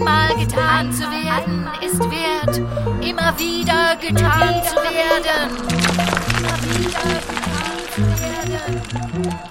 [0.00, 2.56] einmal getan zu werden, ist wert,
[3.04, 5.56] immer wieder getan zu werden.
[6.38, 8.02] Immer wieder getan zu
[9.22, 9.49] werden.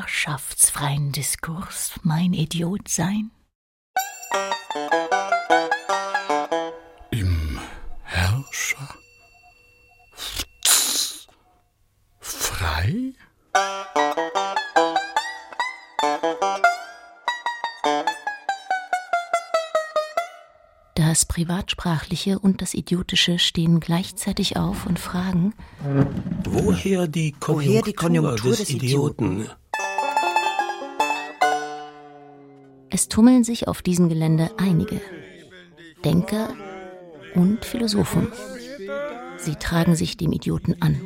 [0.00, 3.30] Herrschaftsfreien Diskurs mein Idiot sein?
[7.10, 7.58] Im
[8.04, 8.94] Herrscher?
[12.18, 13.12] Frei?
[20.94, 25.52] Das Privatsprachliche und das Idiotische stehen gleichzeitig auf und fragen,
[26.44, 29.50] Woher die Konjunktur, Woher die Konjunktur des, des Idioten?
[32.90, 35.00] Es tummeln sich auf diesem Gelände einige
[36.04, 36.54] Denker
[37.34, 38.32] und Philosophen.
[39.38, 41.00] Sie tragen sich dem Idioten an.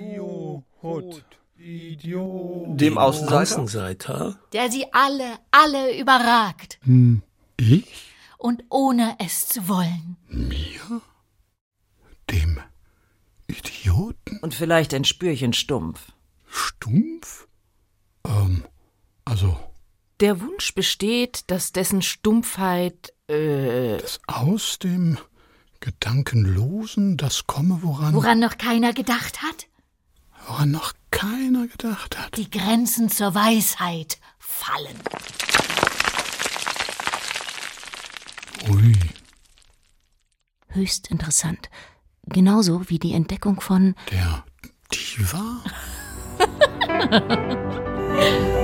[1.58, 3.40] Dem Außenseiter?
[3.40, 4.38] Außenseiter?
[4.52, 6.78] Der sie alle, alle überragt.
[7.56, 8.14] Ich?
[8.38, 10.16] Und ohne es zu wollen.
[10.28, 11.00] Mir?
[12.30, 12.60] Dem
[13.46, 14.38] Idioten?
[14.40, 16.12] Und vielleicht ein Spürchen stumpf.
[16.46, 17.48] Stumpf?
[18.26, 18.64] Ähm,
[19.24, 19.58] also
[20.20, 25.18] Der Wunsch besteht, dass dessen Stumpfheit, äh, das aus dem
[25.80, 29.66] Gedankenlosen das komme, woran, Woran noch keiner gedacht hat?
[30.46, 32.36] woran noch keiner gedacht hat.
[32.36, 34.98] Die Grenzen zur Weisheit fallen.
[38.70, 38.94] Ui,
[40.68, 41.70] Höchst interessant.
[42.26, 44.44] Genauso wie die Entdeckung von der
[44.92, 45.62] Diva?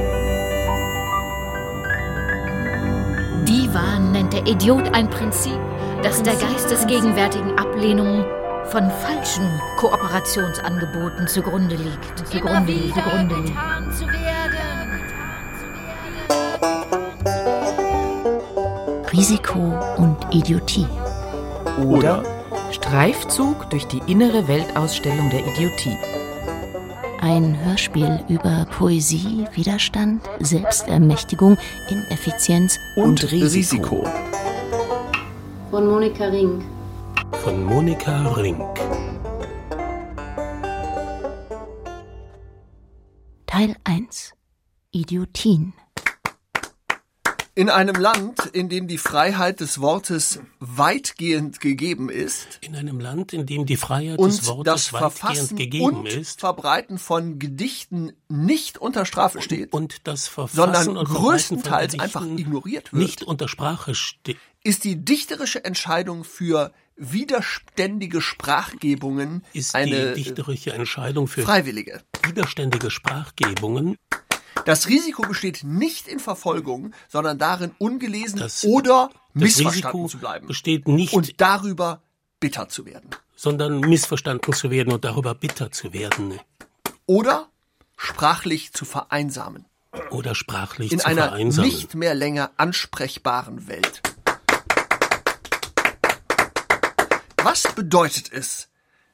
[3.50, 5.59] Diva nennt der Idiot ein Prinzip,
[6.05, 8.25] das der geistesgegenwärtigen Ablehnung
[8.66, 9.44] von falschen
[9.77, 12.28] Kooperationsangeboten zugrunde liegt.
[12.28, 12.94] Zugrunde liegt.
[12.94, 13.59] Zugrunde liegt.
[13.97, 15.00] zu werden.
[19.12, 20.87] Risiko und Idiotie.
[21.84, 22.22] Oder?
[22.71, 25.99] Streifzug durch die innere Weltausstellung der Idiotie.
[27.22, 31.58] Ein Hörspiel über Poesie, Widerstand, Selbstermächtigung,
[31.91, 34.08] Ineffizienz Und Risiko.
[35.70, 36.64] Von Monika Ring.
[37.42, 38.60] Von Monika Rink.
[43.47, 44.32] Teil 1
[44.91, 45.75] Idiotien.
[47.56, 53.33] In einem Land, in dem die Freiheit des Wortes weitgehend gegeben ist In einem Land,
[53.33, 57.41] in dem die Freiheit und des Wortes das weitgehend Verfassen gegeben und ist Verbreiten von
[57.41, 63.22] Gedichten nicht unter Strafe steht, und das Verfassen sondern und größtenteils einfach ignoriert wird, nicht
[63.25, 64.39] unter Sprache steht.
[64.62, 72.00] ist die dichterische Entscheidung für widerständige Sprachgebungen Ist eine die dichterische Entscheidung für freiwillige.
[72.25, 73.97] widerständige Sprachgebungen
[74.65, 80.19] Das Risiko besteht nicht in Verfolgung, sondern darin, ungelesen Das- oder das missverstanden Risiko zu
[80.19, 82.03] bleiben besteht nicht, und darüber
[82.41, 83.10] bitter zu werden.
[83.37, 86.39] sondern missverstanden zu werden und darüber bitter zu werden
[87.06, 87.49] Oder
[87.97, 89.66] sprachlich zu vereinsamen.
[90.10, 91.69] oder sprachlich In zu einer vereinsamen.
[91.71, 94.03] nicht mehr länger ansprechbaren Welt.
[97.43, 98.69] Was bedeutet es,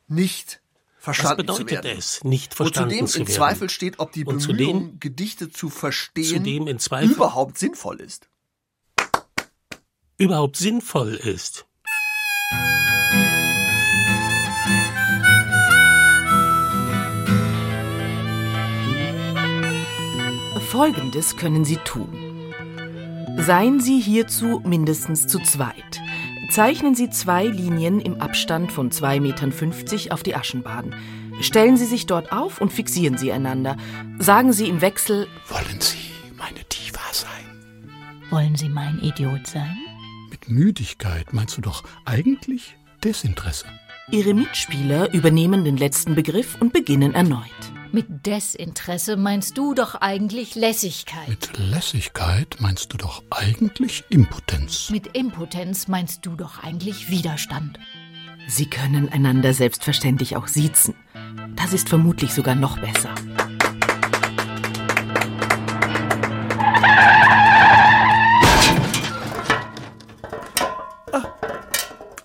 [0.08, 0.60] nicht
[1.06, 1.98] Was verstanden zu bedeutet werden?
[1.98, 3.36] es, nicht verstanden zudem zu in werden?
[3.36, 8.00] Zweifel steht, ob die Und Bemühung, zudem- Gedichte zu verstehen, zudem in Zweifel- überhaupt sinnvoll
[8.00, 8.28] ist.
[10.18, 11.66] überhaupt sinnvoll ist.
[20.70, 22.52] Folgendes können Sie tun.
[23.38, 26.00] Seien Sie hierzu mindestens zu zweit.
[26.50, 30.94] Zeichnen Sie zwei Linien im Abstand von 2,50 Metern auf die Aschenbaden.
[31.40, 33.76] Stellen Sie sich dort auf und fixieren Sie einander.
[34.18, 35.98] Sagen Sie im Wechsel, wollen Sie
[36.36, 37.90] meine Diva sein?
[38.30, 39.76] Wollen Sie mein Idiot sein?
[40.30, 43.66] Mit Müdigkeit meinst du doch eigentlich Desinteresse.
[44.10, 47.42] Ihre Mitspieler übernehmen den letzten Begriff und beginnen erneut.
[47.96, 51.28] Mit Desinteresse meinst du doch eigentlich Lässigkeit.
[51.28, 54.90] Mit Lässigkeit meinst du doch eigentlich Impotenz.
[54.90, 57.78] Mit Impotenz meinst du doch eigentlich Widerstand.
[58.48, 60.94] Sie können einander selbstverständlich auch siezen.
[61.56, 63.14] Das ist vermutlich sogar noch besser.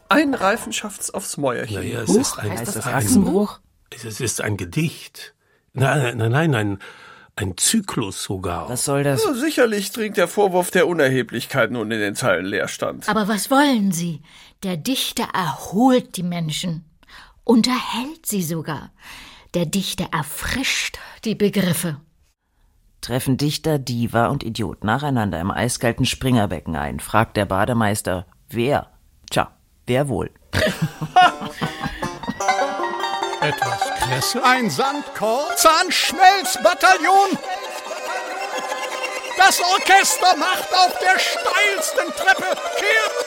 [0.10, 1.78] Ein Reifen schafft's aufs Mäuerchen.
[1.78, 3.62] Naja, es ist ein, heißt das ein, Achsenbruch?
[3.90, 5.34] Es ist ein Gedicht.
[5.74, 6.80] Nein, nein, nein, ein,
[7.36, 8.70] ein Zyklus sogar.
[8.70, 9.24] Was soll das?
[9.24, 13.08] Ja, sicherlich dringt der Vorwurf der Unerheblichkeit nun in den Zeilen Leerstand.
[13.08, 14.22] Aber was wollen Sie?
[14.64, 16.86] Der Dichter erholt die Menschen,
[17.44, 18.92] unterhält sie sogar.
[19.54, 21.98] Der Dichter erfrischt die Begriffe.
[23.02, 28.92] Treffen Dichter, Diva und Idiot nacheinander im eiskalten Springerbecken ein, fragt der Bademeister, wer?
[29.32, 29.52] Tja,
[29.88, 30.30] wer wohl?
[33.42, 37.40] Etwas Kresse, ein Sandkorn, Zahnschmelzbataillon.
[39.36, 43.26] Das Orchester macht auf der steilsten Treppe kehrt.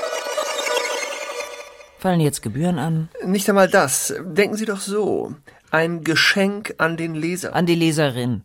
[1.99, 3.09] Fallen jetzt Gebühren an?
[3.25, 4.15] Nicht einmal das.
[4.21, 5.35] Denken Sie doch so.
[5.73, 7.53] Ein Geschenk an den Leser.
[7.53, 8.45] An die Leserin.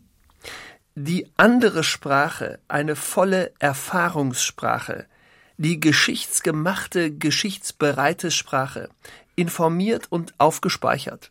[0.96, 5.06] Die andere Sprache, eine volle Erfahrungssprache,
[5.58, 8.90] die geschichtsgemachte, geschichtsbereite Sprache,
[9.36, 11.30] informiert und aufgespeichert.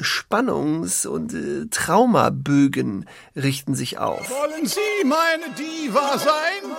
[0.00, 3.06] Spannungs- und äh, Traumabögen
[3.36, 4.28] richten sich auf.
[4.28, 6.76] Wollen Sie meine Diva sein?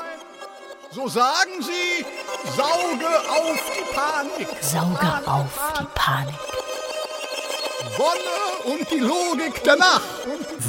[0.91, 2.05] So sagen Sie,
[2.55, 4.47] sauge auf die Panik.
[4.61, 6.35] Sauge auf die Panik.
[7.97, 10.01] Wonne und die Logik der Nacht.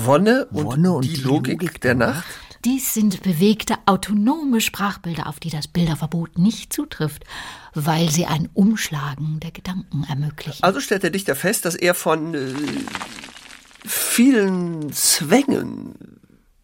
[0.05, 2.25] Wonne und, Wonne und die, die Logik, Logik der der Nacht?
[2.67, 7.23] Dies sind bewegte, autonome Sprachbilder, auf die das Bilderverbot nicht zutrifft,
[7.75, 10.65] weil sie ein Umschlagen der Gedanken ermöglichen.
[10.65, 12.53] Also stellt der Dichter fest, dass er von äh,
[13.87, 15.95] vielen Zwängen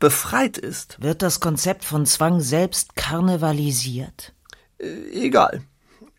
[0.01, 1.01] befreit ist.
[1.01, 4.35] Wird das Konzept von Zwang selbst karnevalisiert?
[4.79, 5.63] Äh, egal.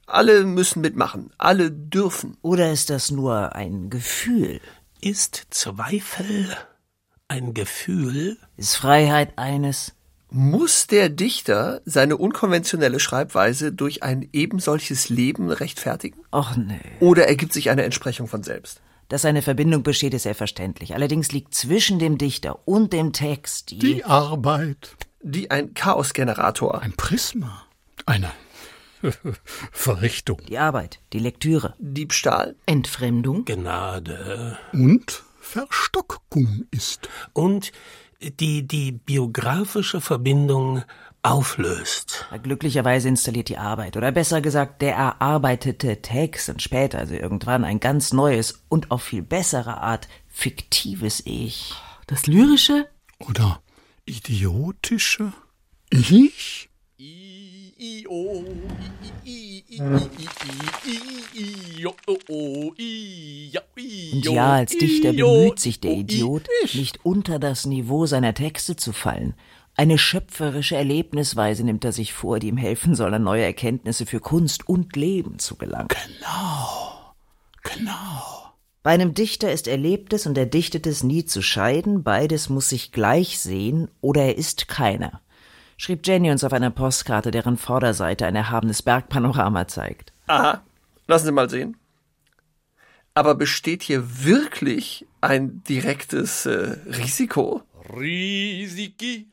[0.08, 1.32] Alle müssen mitmachen.
[1.38, 2.38] Alle dürfen.
[2.42, 4.62] Oder ist das nur ein Gefühl?
[5.02, 6.56] Ist Zweifel
[7.34, 8.38] ein Gefühl?
[8.58, 9.94] Ist Freiheit eines?
[10.30, 16.20] Muss der Dichter seine unkonventionelle Schreibweise durch ein ebensolches Leben rechtfertigen?
[16.32, 16.80] Och nee.
[17.00, 18.82] Oder ergibt sich eine Entsprechung von selbst?
[19.10, 20.94] Dass eine Verbindung besteht, ist selbstverständlich.
[20.94, 24.96] Allerdings liegt zwischen dem Dichter und dem Text die, Die Arbeit.
[25.24, 26.82] Die ein Chaosgenerator.
[26.84, 27.64] Ein Prisma.
[28.06, 28.32] Eine
[29.72, 30.40] Verrichtung.
[30.48, 31.74] die Arbeit, die Lektüre.
[31.80, 32.56] Diebstahl.
[32.68, 33.46] Entfremdung?
[33.46, 34.58] Gnade.
[34.72, 37.10] Und Verstockung ist.
[37.34, 37.72] Und
[38.22, 40.84] die die biografische Verbindung
[41.22, 42.26] auflöst.
[42.42, 47.80] Glücklicherweise installiert die Arbeit, oder besser gesagt, der erarbeitete Text und später, also irgendwann, ein
[47.80, 51.74] ganz neues und auf viel bessere Art fiktives Ich.
[52.08, 52.90] Das Lyrische?
[53.20, 53.62] Oder
[54.06, 55.34] idiotische
[55.90, 56.70] Ich?
[64.14, 68.94] Und ja, als Dichter bemüht sich der Idiot, nicht unter das Niveau seiner Texte zu
[68.94, 69.34] fallen.
[69.76, 74.20] Eine schöpferische Erlebnisweise nimmt er sich vor, die ihm helfen soll, an neue Erkenntnisse für
[74.20, 75.90] Kunst und Leben zu gelangen.
[75.90, 77.14] Genau.
[77.64, 78.54] Genau.
[78.84, 83.90] Bei einem Dichter ist Erlebtes und Erdichtetes nie zu scheiden, beides muss sich gleich sehen
[84.02, 85.22] oder er ist keiner,
[85.78, 90.14] schrieb Jenny uns auf einer Postkarte, deren Vorderseite ein erhabenes Bergpanorama zeigt.
[90.28, 90.62] Aha.
[91.08, 91.78] Lassen Sie mal sehen.
[93.14, 97.62] Aber besteht hier wirklich ein direktes äh, Risiko?
[97.96, 99.28] Risiki,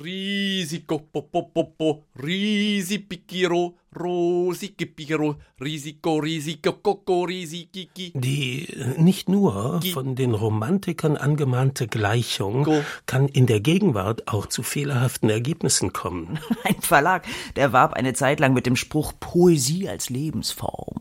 [0.00, 8.12] Risiko, popopopo, Risipikiro, Rosikipiro, Risiko, Risiko, Koko, Risikiki.
[8.14, 12.82] Die nicht nur von den Romantikern angemahnte Gleichung Go.
[13.06, 16.38] kann in der Gegenwart auch zu fehlerhaften Ergebnissen kommen.
[16.64, 21.00] Ein Verlag, der warb eine Zeit lang mit dem Spruch Poesie als Lebensform.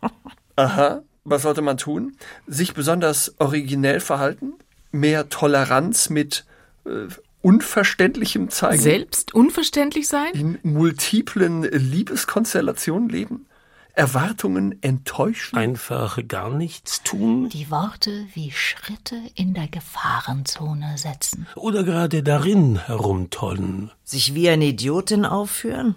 [0.56, 1.02] Aha.
[1.24, 2.16] Was sollte man tun?
[2.46, 4.52] Sich besonders originell verhalten?
[4.92, 6.44] Mehr Toleranz mit
[6.84, 7.08] äh,
[7.46, 8.82] Unverständlichem zeigen?
[8.82, 10.32] Selbst unverständlich sein?
[10.32, 13.46] in multiplen Liebeskonstellationen leben?
[13.94, 15.56] Erwartungen enttäuschen?
[15.56, 21.46] Einfach gar nichts tun Die Worte wie Schritte in der Gefahrenzone setzen.
[21.54, 23.92] oder gerade darin herumtollen.
[24.02, 25.94] Sich wie eine Idiotin aufführen?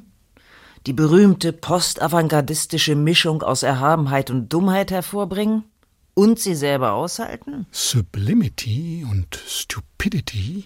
[0.85, 5.63] Die berühmte postavantgardistische Mischung aus Erhabenheit und Dummheit hervorbringen?
[6.13, 7.65] Und sie selber aushalten?
[7.71, 10.65] Sublimity und Stupidity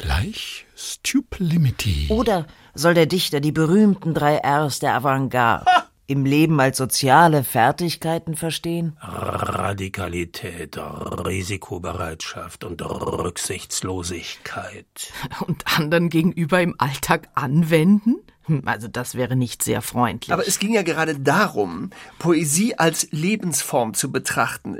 [0.00, 2.06] gleich Stuplimity.
[2.08, 5.66] Oder soll der Dichter die berühmten drei Rs der Avantgarde
[6.06, 8.96] im Leben als soziale Fertigkeiten verstehen?
[9.00, 15.12] Radikalität, Risikobereitschaft und Rücksichtslosigkeit.
[15.46, 18.16] Und anderen gegenüber im Alltag anwenden?
[18.50, 20.32] Hm, also das wäre nicht sehr freundlich.
[20.32, 24.76] Aber es ging ja gerade darum, Poesie als Lebensform zu betrachten.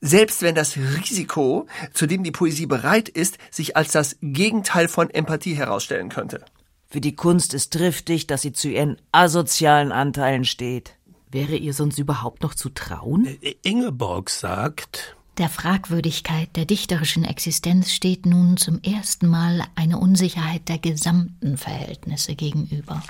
[0.00, 5.10] Selbst wenn das Risiko, zu dem die Poesie bereit ist, sich als das Gegenteil von
[5.10, 6.42] Empathie herausstellen könnte.
[6.88, 10.96] Für die Kunst ist triftig, dass sie zu ihren asozialen Anteilen steht.
[11.30, 13.26] Wäre ihr sonst überhaupt noch zu trauen?
[13.42, 20.68] Äh, Ingeborg sagt, Der Fragwürdigkeit der dichterischen Existenz steht nun zum ersten Mal eine Unsicherheit
[20.68, 23.02] der gesamten Verhältnisse gegenüber.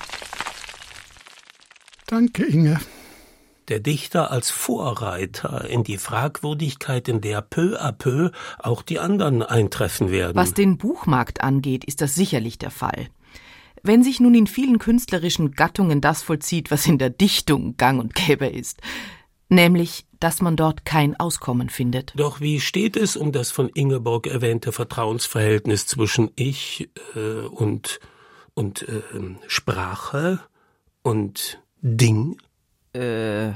[2.07, 2.79] Danke, Inge.
[3.67, 9.43] der Dichter als Vorreiter in die Fragwürdigkeit, in der peu à peu auch die anderen
[9.43, 10.35] eintreffen werden.
[10.37, 13.09] Was den Buchmarkt angeht, ist das sicherlich der Fall.
[13.83, 18.15] Wenn sich nun in vielen künstlerischen Gattungen das vollzieht, was in der Dichtung gang und
[18.15, 18.79] gäbe ist,
[19.49, 22.13] nämlich, dass man dort kein Auskommen findet.
[22.15, 27.99] Doch wie steht es um das von Ingeborg erwähnte Vertrauensverhältnis zwischen Ich äh, und
[28.53, 29.01] und äh,
[29.47, 30.39] Sprache
[31.01, 32.37] und Ding?
[32.93, 33.51] Äh,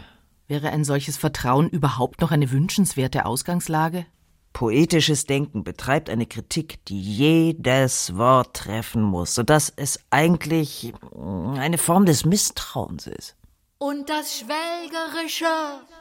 [0.48, 4.06] Wäre ein solches Vertrauen überhaupt noch eine wünschenswerte Ausgangslage?
[4.54, 11.78] Poetisches Denken betreibt eine Kritik, die jedes Wort treffen muss, sodass es eigentlich mm, eine
[11.78, 13.36] Form des Misstrauens ist.
[13.78, 15.46] Und das Schwelgerische.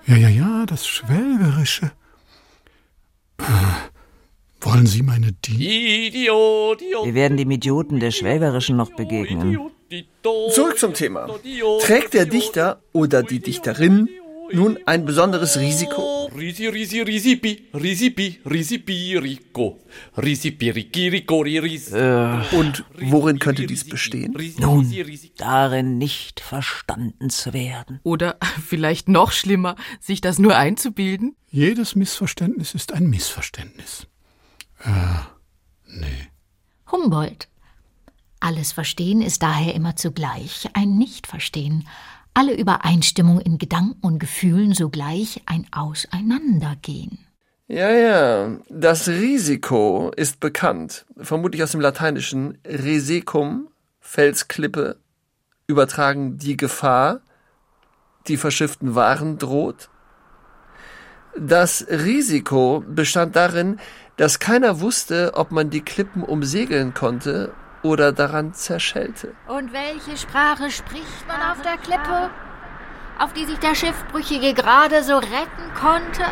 [0.07, 1.91] Ja, ja, ja, das Schwelgerische.
[3.39, 3.45] Äh,
[4.61, 6.07] wollen Sie meine Die?
[6.07, 7.07] Idiot, Idiot.
[7.07, 9.59] Wir werden dem Idioten der Schwelgerischen noch begegnen.
[10.53, 11.29] Zurück zum Thema.
[11.83, 14.09] Trägt der Dichter oder die Dichterin
[14.53, 16.27] nun ein besonderes Risiko?
[16.27, 19.81] Risi, risi, risipi, risipi, risipi, rico.
[20.17, 21.93] Risipi, riki, rico, ris.
[21.93, 24.37] Und worin könnte dies bestehen?
[24.59, 24.93] Nun,
[25.37, 28.01] darin nicht verstanden zu werden.
[28.03, 28.37] Oder
[28.67, 31.37] vielleicht noch schlimmer, sich das nur einzubilden?
[31.51, 34.07] Jedes Missverständnis ist ein Missverständnis.
[34.81, 34.91] Äh,
[35.87, 36.29] nee.
[36.91, 37.49] Humboldt.
[38.41, 41.89] Alles Verstehen ist daher immer zugleich ein Nichtverstehen.
[42.37, 47.19] Alle Übereinstimmung in Gedanken und Gefühlen sogleich ein Auseinandergehen.
[47.69, 48.59] Ja, ja.
[48.69, 51.07] Das Risiko ist bekannt.
[51.17, 53.69] Vermutlich aus dem Lateinischen resecum,
[54.01, 54.97] Felsklippe,
[55.69, 57.21] übertragen die Gefahr,
[58.27, 59.89] die verschifften Waren droht.
[61.39, 63.79] Das Risiko bestand darin,
[64.17, 67.53] dass keiner wusste, ob man die Klippen umsegeln konnte
[67.85, 69.35] oder daran zerschellte.
[69.47, 72.31] Und welche Sprache spricht man auf der Klippe,
[73.19, 76.25] auf die sich der Schiffbrüchige gerade so retten konnte?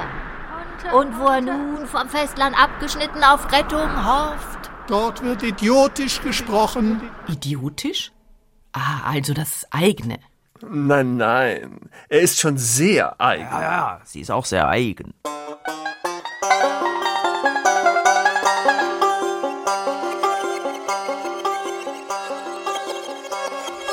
[0.97, 4.71] Und wo er nun vom Festland abgeschnitten auf Rettung hofft?
[4.89, 7.09] Dort wird idiotisch gesprochen.
[7.29, 8.11] Idiotisch?
[8.73, 10.19] Ah, also das eigene.
[10.69, 11.91] Nein, nein.
[12.09, 13.45] Er ist schon sehr eigen.
[13.45, 15.15] Ja, ja, sie ist auch sehr eigen.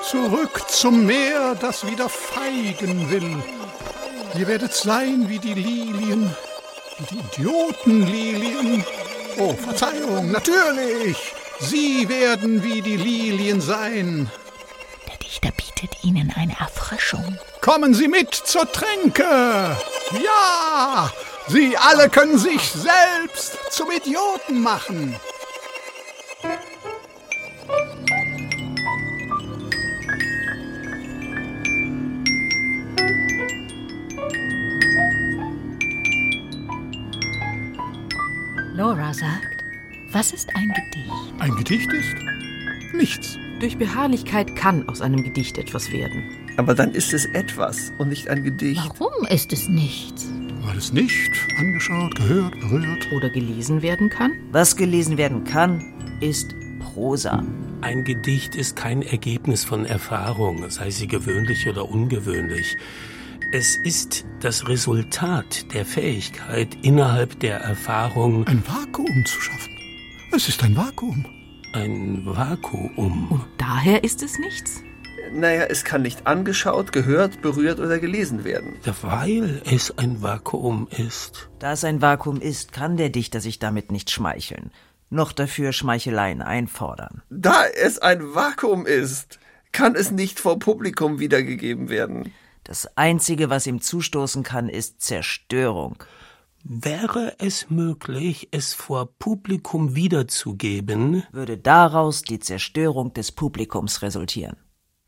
[0.09, 3.43] Zurück zum Meer, das wieder feigen will.
[4.33, 6.35] Ihr werdet sein wie die Lilien,
[6.97, 8.83] wie die Idiotenlilien.
[9.37, 11.15] Oh, Verzeihung, natürlich.
[11.59, 14.31] Sie werden wie die Lilien sein.
[15.07, 17.37] Der Dichter bietet ihnen eine Erfrischung.
[17.61, 19.77] Kommen Sie mit zur Tränke.
[20.23, 21.11] Ja,
[21.49, 25.15] Sie alle können sich selbst zum Idioten machen.
[40.19, 41.09] Was ist ein Gedicht?
[41.39, 43.39] Ein Gedicht ist nichts.
[43.61, 46.23] Durch Beharrlichkeit kann aus einem Gedicht etwas werden.
[46.57, 48.81] Aber dann ist es etwas und nicht ein Gedicht.
[48.97, 50.27] Warum ist es nichts?
[50.63, 53.09] Weil es nicht angeschaut, gehört, berührt.
[53.13, 54.33] Oder gelesen werden kann?
[54.51, 55.85] Was gelesen werden kann,
[56.19, 57.41] ist Prosa.
[57.79, 62.75] Ein Gedicht ist kein Ergebnis von Erfahrung, sei sie gewöhnlich oder ungewöhnlich.
[63.53, 69.78] Es ist das Resultat der Fähigkeit, innerhalb der Erfahrung Ein Vakuum zu schaffen.
[70.31, 71.25] Es ist ein Vakuum.
[71.74, 73.27] ein Vakuum.
[73.29, 74.81] Und daher ist es nichts?
[75.31, 78.75] Naja, es kann nicht angeschaut, gehört, berührt oder gelesen werden.
[79.01, 81.50] Weil es ein Vakuum ist.
[81.59, 84.71] Da es ein Vakuum ist, kann der Dichter sich damit nicht schmeicheln,
[85.09, 87.21] noch dafür Schmeicheleien einfordern.
[87.29, 89.39] Da es ein Vakuum ist,
[89.71, 92.33] kann es nicht vor Publikum wiedergegeben werden.
[92.63, 96.03] Das Einzige, was ihm zustoßen kann, ist Zerstörung.
[96.63, 101.23] Wäre es möglich, es vor Publikum wiederzugeben?
[101.31, 104.57] Würde daraus die Zerstörung des Publikums resultieren.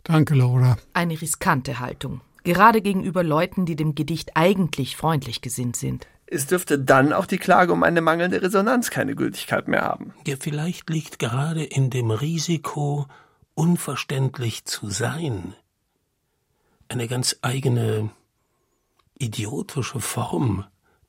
[0.03, 0.77] Danke, Laura.
[0.93, 2.21] Eine riskante Haltung.
[2.43, 6.07] gerade gegenüber Leuten, die dem Gedicht eigentlich freundlich gesinnt sind.
[6.25, 10.13] Es dürfte dann auch die Klage um eine mangelnde Resonanz keine Gültigkeit mehr haben.
[10.25, 13.05] Ja, vielleicht liegt gerade in dem Risiko,
[13.53, 15.53] unverständlich zu sein,
[16.87, 18.09] eine ganz eigene
[19.19, 20.65] idiotische Form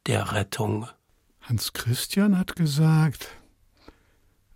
[0.06, 0.88] der Rettung.
[1.40, 3.28] Hans Christian hat gesagt,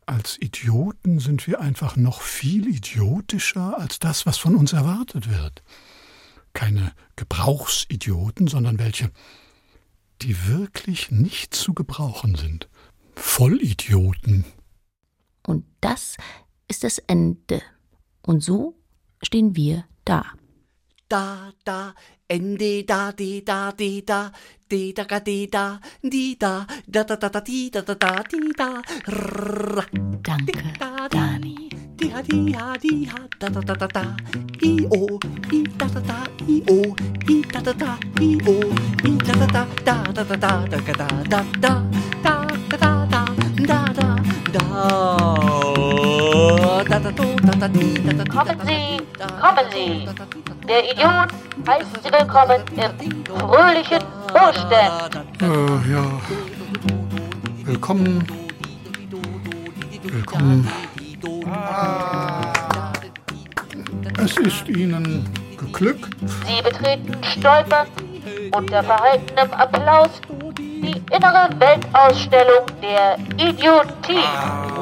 [0.07, 5.63] als Idioten sind wir einfach noch viel idiotischer als das, was von uns erwartet wird.
[6.53, 9.11] Keine Gebrauchsidioten, sondern welche,
[10.23, 12.69] die wirklich nicht zu gebrauchen sind.
[13.17, 14.45] Vollidioten.
[15.47, 16.17] Und das
[16.69, 17.63] ist das Ende.
[18.23, 18.79] Und so
[19.23, 20.25] stehen wir da.
[21.09, 21.95] Da, da,
[22.29, 24.33] Ende, da, di, da, di, da,
[24.69, 28.23] di, da, ga, di, da, di, da, da, da, da, da, di, da, da, da,
[28.29, 28.83] di, da.
[30.27, 30.75] Danke,
[31.09, 31.71] Dani.
[31.95, 34.17] Di, ha, di, ha, di, ha, da, da, da, da, da,
[34.63, 35.19] i, o,
[35.53, 36.95] i, da, da, da, i, o,
[37.29, 38.57] i, da, da, da, i, o,
[39.07, 41.75] i, da, da, da, da, da, da, da, da, da, da, da,
[42.23, 42.35] da,
[42.75, 43.23] da, da,
[43.63, 44.15] da, da,
[44.51, 44.67] da,
[48.29, 49.01] Kommen Sie,
[49.41, 50.56] kommen Sie.
[50.69, 51.29] Der Idiot
[51.69, 54.03] heißt Sie willkommen im fröhlichen
[54.35, 55.27] Urständ.
[55.41, 56.21] Äh, ja.
[57.65, 58.27] Willkommen.
[60.03, 60.69] Willkommen.
[64.19, 66.09] Es ist Ihnen geglückt.
[66.47, 67.91] Sie betreten stolpernd
[68.57, 70.11] unter verhaltenem Applaus
[70.59, 74.25] die innere Weltausstellung der Idiotie.
[74.25, 74.76] Mein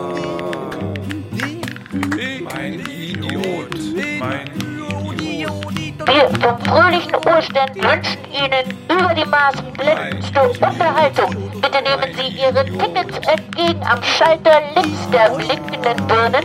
[6.06, 11.34] Wir vom fröhlichen Urständ wünschen Ihnen über die Maßen blendendste Unterhaltung.
[11.60, 16.44] Bitte nehmen Sie Ihre Tickets entgegen am Schalter links der blinkenden Birnen.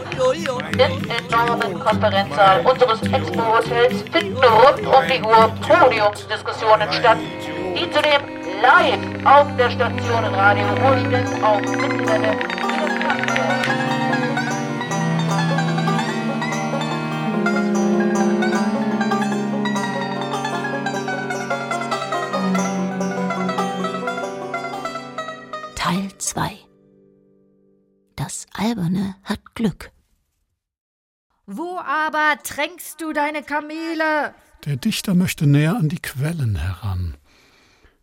[0.73, 7.17] Im enormen Konferenzsaal unseres Expo-Hotels finden rund um die Uhr Podiumsdiskussionen statt,
[7.75, 8.21] die zudem
[8.61, 12.68] live auf der Station Radio Urständ auf Mittelwelle
[28.79, 29.91] Das Alberne hat Glück.
[31.45, 34.33] Wo aber tränkst du deine Kamele?
[34.63, 37.17] Der Dichter möchte näher an die Quellen heran.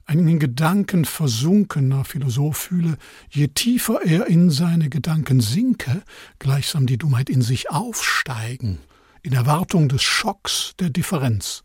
[0.05, 2.99] Ein in Gedanken versunkener Philosoph fühle,
[3.31, 6.03] je tiefer er in seine Gedanken sinke,
[6.39, 8.79] gleichsam die Dummheit in sich aufsteigen,
[9.23, 11.65] in Erwartung des Schocks der Differenz.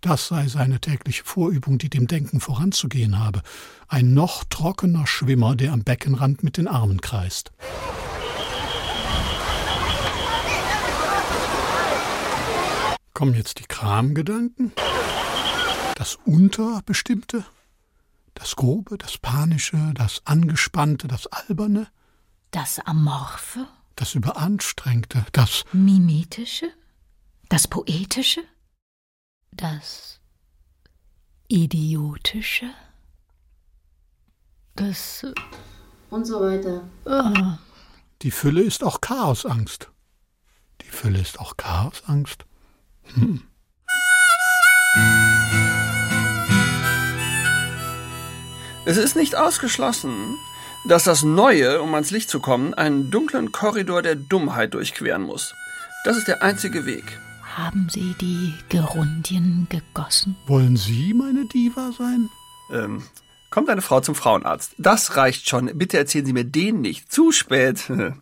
[0.00, 3.42] Das sei seine tägliche Vorübung, die dem Denken voranzugehen habe,
[3.88, 7.52] ein noch trockener Schwimmer, der am Beckenrand mit den Armen kreist.
[13.14, 14.72] Kommen jetzt die Kramgedanken?
[15.94, 17.46] Das Unterbestimmte?
[18.34, 21.88] Das Grobe, das Panische, das Angespannte, das Alberne?
[22.50, 23.66] Das Amorphe?
[23.96, 26.66] Das Überanstrengte, das Mimetische?
[27.48, 28.42] Das Poetische?
[29.56, 30.20] Das
[31.48, 32.66] Idiotische?
[34.74, 35.22] Das.
[35.22, 35.32] äh,
[36.10, 36.82] Und so weiter.
[37.06, 37.58] Ah.
[38.20, 39.90] Die Fülle ist auch Chaosangst.
[40.82, 42.44] Die Fülle ist auch Chaosangst.
[43.14, 43.42] Hm.
[48.84, 50.36] Es ist nicht ausgeschlossen,
[50.88, 55.54] dass das Neue, um ans Licht zu kommen, einen dunklen Korridor der Dummheit durchqueren muss.
[56.04, 57.18] Das ist der einzige Weg.
[57.56, 60.36] Haben Sie die Gerundien gegossen?
[60.46, 62.28] Wollen Sie meine Diva sein?
[62.70, 63.02] Ähm,
[63.48, 64.74] kommt eine Frau zum Frauenarzt.
[64.76, 65.70] Das reicht schon.
[65.78, 67.10] Bitte erzählen Sie mir den nicht.
[67.10, 67.90] Zu spät.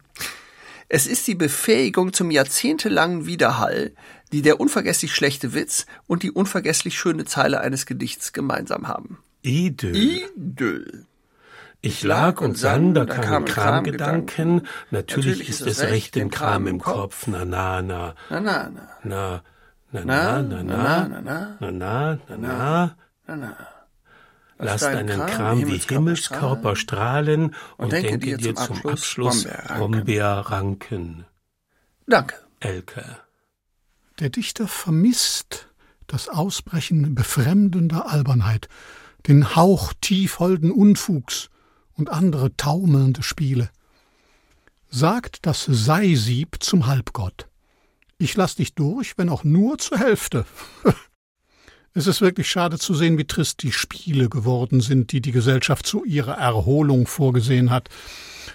[0.90, 3.94] Es ist die Befähigung zum jahrzehntelangen Widerhall,
[4.32, 9.18] die der unvergesslich schlechte Witz und die unvergesslich schöne Zeile eines Gedichts gemeinsam haben.
[9.42, 9.96] Idyll.
[9.96, 11.06] Idyll.
[11.84, 14.66] Ich lag und sann, da kamen Kramgedanken.
[14.90, 17.26] Natürlich ist es recht im Kram im Kopf.
[17.26, 18.14] Na, na, na.
[18.30, 18.70] Na, na,
[19.02, 19.42] na.
[19.92, 21.08] Na, na, na, na, na.
[21.08, 22.96] na, na, Na, na, na, na.
[23.26, 23.56] na, na.
[24.56, 29.46] Lass deinen Kram wie Himmelskörper strahlen und denke dir zum Abschluss.
[29.68, 31.26] Brombeerranken.
[32.06, 32.36] Danke.
[32.60, 33.04] Elke.
[34.20, 35.68] Der Dichter vermisst
[36.06, 38.70] das Ausbrechen befremdender Albernheit,
[39.26, 41.50] den Hauch tiefholden Unfugs
[41.96, 43.70] und andere taumelnde Spiele.
[44.90, 47.48] Sagt das Seisieb zum Halbgott.
[48.18, 50.46] Ich lass dich durch, wenn auch nur zur Hälfte.
[51.94, 55.86] es ist wirklich schade zu sehen, wie trist die Spiele geworden sind, die die Gesellschaft
[55.86, 57.88] zu ihrer Erholung vorgesehen hat.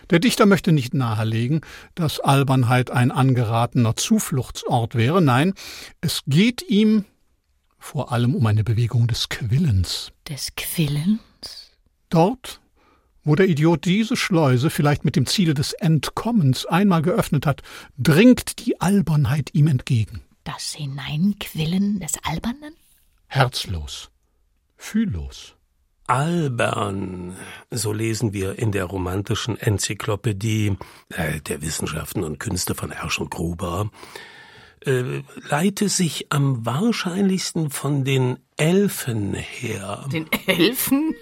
[0.10, 1.62] Der Dichter möchte nicht nahelegen,
[1.94, 5.22] dass Albernheit ein angeratener Zufluchtsort wäre.
[5.22, 5.54] Nein,
[6.02, 7.06] es geht ihm,
[7.78, 10.12] vor allem um eine Bewegung des Quillens.
[10.28, 11.72] Des Quillens?
[12.10, 12.60] Dort,
[13.24, 17.62] wo der Idiot diese Schleuse vielleicht mit dem Ziel des Entkommens einmal geöffnet hat,
[17.98, 20.22] dringt die Albernheit ihm entgegen.
[20.44, 22.74] Das Hineinquillen des Albernen?
[23.28, 24.10] Herzlos,
[24.78, 25.56] fühllos.
[26.08, 27.36] Albern,
[27.70, 30.76] so lesen wir in der romantischen Enzyklopädie
[31.10, 33.92] äh, der Wissenschaften und Künste von Ersch und Gruber,
[34.86, 40.08] äh, leite sich am wahrscheinlichsten von den Elfen her.
[40.12, 41.14] Den Elfen?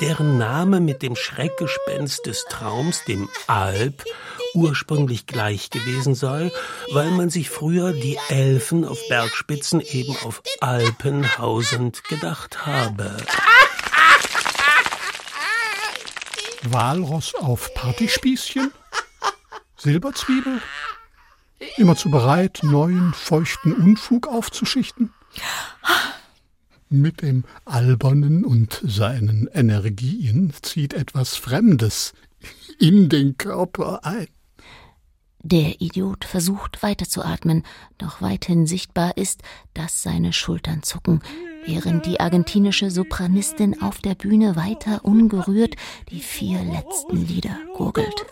[0.00, 4.04] Deren Name mit dem Schreckgespenst des Traums, dem Alp,
[4.54, 6.50] ursprünglich gleich gewesen sei,
[6.92, 13.16] weil man sich früher die Elfen auf Bergspitzen eben auf Alpen hausend gedacht habe.
[16.62, 18.72] Walross auf Partyspießchen?
[19.76, 20.60] Silberzwiebel?
[21.76, 25.12] Immerzu bereit, neuen, feuchten Unfug aufzuschichten?
[26.90, 32.14] Mit dem Albernen und seinen Energien zieht etwas Fremdes
[32.78, 34.28] in den Körper ein.
[35.42, 37.62] Der Idiot versucht weiterzuatmen,
[37.98, 39.42] doch weithin sichtbar ist,
[39.74, 41.20] dass seine Schultern zucken,
[41.66, 45.76] während die argentinische Sopranistin auf der Bühne weiter ungerührt
[46.10, 48.24] die vier letzten Lieder gurgelt.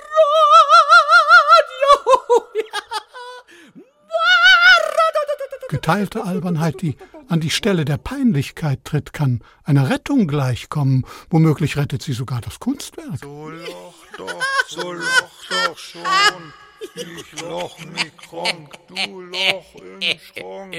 [5.69, 6.97] Geteilte Albernheit, die
[7.29, 11.05] an die Stelle der Peinlichkeit tritt, kann einer Rettung gleichkommen.
[11.31, 13.19] Womöglich rettet sie sogar das Kunstwerk.
[13.21, 16.53] So loch doch, so loch doch schon.
[16.95, 20.75] Ich loch mich krank, du Loch im Schrank.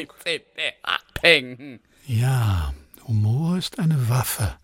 [2.05, 2.73] Ja,
[3.07, 4.55] Humor ist eine Waffe.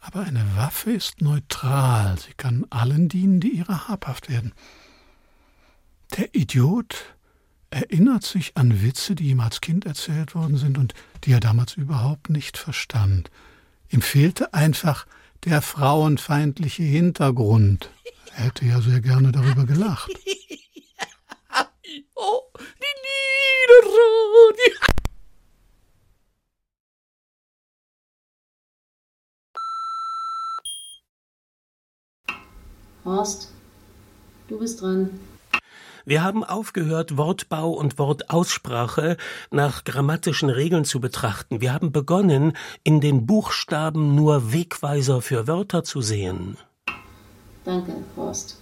[0.00, 2.18] Aber eine Waffe ist neutral.
[2.18, 4.52] Sie kann allen dienen, die ihrer habhaft werden.
[6.16, 7.13] Der Idiot
[7.74, 11.74] erinnert sich an Witze, die ihm als Kind erzählt worden sind und die er damals
[11.74, 13.32] überhaupt nicht verstand.
[13.90, 15.06] Ihm fehlte einfach
[15.44, 17.90] der frauenfeindliche Hintergrund.
[18.36, 20.10] Er hätte ja sehr gerne darüber gelacht.
[22.16, 22.94] Oh, die
[23.84, 24.56] Niederrot.
[24.58, 24.72] Die
[33.04, 33.52] Horst,
[34.48, 35.10] du bist dran.
[36.04, 39.16] Wir haben aufgehört, Wortbau und Wortaussprache
[39.50, 41.60] nach grammatischen Regeln zu betrachten.
[41.60, 46.58] Wir haben begonnen, in den Buchstaben nur Wegweiser für Wörter zu sehen.
[47.64, 48.60] Danke, Horst.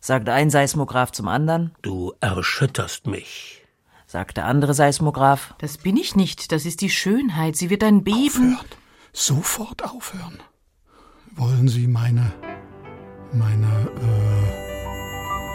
[0.00, 1.70] Sagt ein Seismograph zum anderen.
[1.80, 3.64] Du erschütterst mich.
[4.06, 5.54] Sagt der andere Seismograph.
[5.58, 7.56] Das bin ich nicht, das ist die Schönheit.
[7.56, 8.56] Sie wird ein Beben.
[8.56, 8.66] Aufhören.
[9.14, 10.38] Sofort aufhören.
[11.34, 12.32] Wollen Sie meine.
[13.32, 13.66] meine.
[13.66, 14.71] Äh,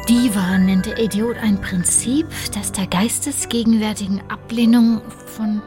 [0.08, 5.62] Diva nennt der Idiot ein Prinzip, das der geistesgegenwärtigen Ablehnung von.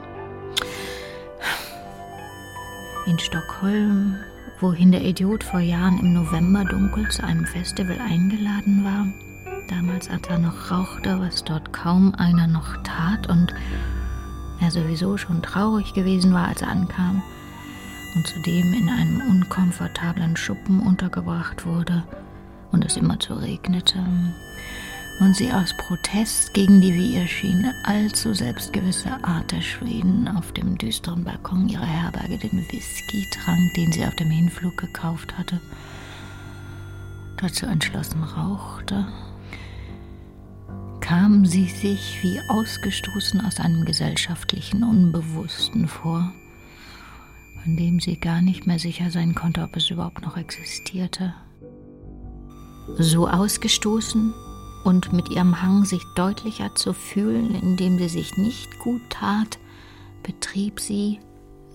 [3.04, 4.16] In Stockholm,
[4.58, 9.06] wohin der Idiot vor Jahren im November dunkel zu einem Festival eingeladen war,
[9.68, 13.52] damals als er noch rauchte, was dort kaum einer noch tat und
[14.62, 17.22] er sowieso schon traurig gewesen war, als er ankam
[18.14, 22.04] und zudem in einem unkomfortablen Schuppen untergebracht wurde
[22.72, 24.04] und es immerzu regnete
[25.20, 30.50] und sie aus Protest gegen die, wie ihr schien, allzu selbstgewisse Art der Schweden auf
[30.52, 35.60] dem düsteren Balkon ihrer Herberge den Whisky trank, den sie auf dem Hinflug gekauft hatte,
[37.36, 39.06] dazu entschlossen rauchte,
[41.00, 46.32] kam sie sich wie ausgestoßen aus einem gesellschaftlichen Unbewussten vor,
[47.62, 51.34] von dem sie gar nicht mehr sicher sein konnte, ob es überhaupt noch existierte.
[52.98, 54.34] So ausgestoßen
[54.84, 59.58] und mit ihrem Hang, sich deutlicher zu fühlen, indem sie sich nicht gut tat,
[60.22, 61.18] betrieb sie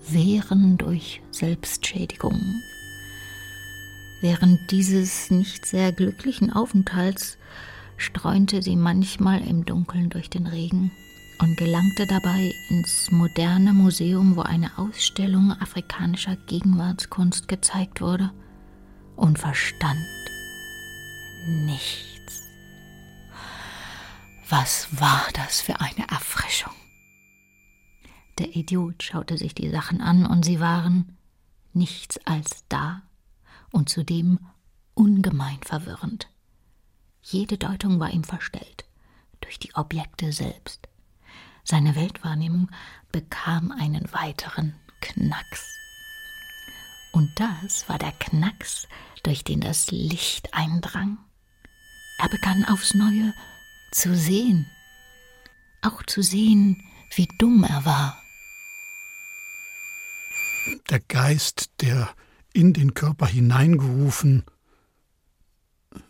[0.08, 2.40] Wehren durch Selbstschädigung.
[4.20, 7.38] Während dieses nicht sehr glücklichen Aufenthalts
[7.96, 10.90] streunte sie manchmal im Dunkeln durch den Regen
[11.40, 18.30] und gelangte dabei ins moderne Museum, wo eine Ausstellung afrikanischer Gegenwartskunst gezeigt wurde
[19.16, 19.98] und verstand
[21.46, 22.42] nichts.
[24.48, 26.72] Was war das für eine Erfrischung?
[28.38, 31.16] Der Idiot schaute sich die Sachen an und sie waren
[31.72, 33.02] nichts als da
[33.70, 34.38] und zudem
[34.94, 36.28] ungemein verwirrend.
[37.22, 38.84] Jede Deutung war ihm verstellt
[39.40, 40.88] durch die Objekte selbst.
[41.64, 42.70] Seine Weltwahrnehmung
[43.12, 45.64] bekam einen weiteren Knacks.
[47.12, 48.86] Und das war der Knacks,
[49.22, 51.18] durch den das Licht eindrang.
[52.18, 53.34] Er begann aufs Neue
[53.92, 54.66] zu sehen,
[55.82, 56.82] auch zu sehen,
[57.14, 58.22] wie dumm er war.
[60.90, 62.08] der Geist, der
[62.52, 64.44] in den Körper hineingerufen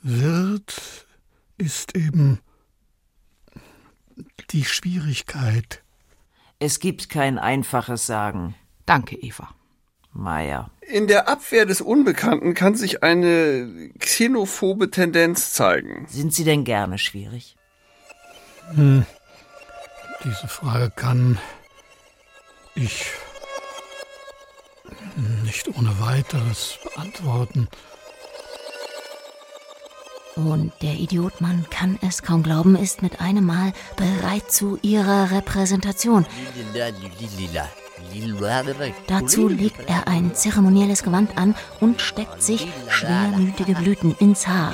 [0.03, 1.07] wird,
[1.59, 2.41] ist eben
[4.51, 5.83] die Schwierigkeit.
[6.59, 8.55] Es gibt kein einfaches Sagen.
[8.87, 9.55] Danke, Eva.
[10.17, 10.71] Meier.
[10.81, 16.07] In der Abwehr des Unbekannten kann sich eine xenophobe Tendenz zeigen.
[16.09, 17.57] Sind Sie denn gerne schwierig?
[18.75, 19.05] Hm.
[20.25, 21.39] Diese Frage kann
[22.75, 23.07] ich
[25.45, 27.69] nicht ohne weiteres beantworten.
[30.37, 36.27] Und der Idiotmann kann es kaum glauben, ist mit einem Mal bereit zu ihrer Repräsentation.
[39.07, 44.73] Dazu legt er ein zeremonielles Gewand an und steckt sich schwermütige Blüten ins Haar.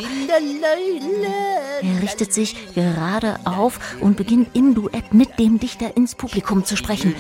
[1.83, 6.77] Er richtet sich gerade auf und beginnt im Duett mit dem Dichter ins Publikum zu
[6.77, 7.15] sprechen.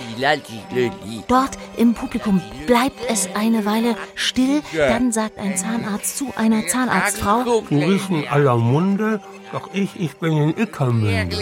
[1.28, 7.62] Dort im Publikum bleibt es eine Weile still, dann sagt ein Zahnarzt zu einer Zahnarztfrau:
[7.68, 9.20] bist in aller Munde,
[9.52, 11.36] doch ich, ich bin in Ickermünde.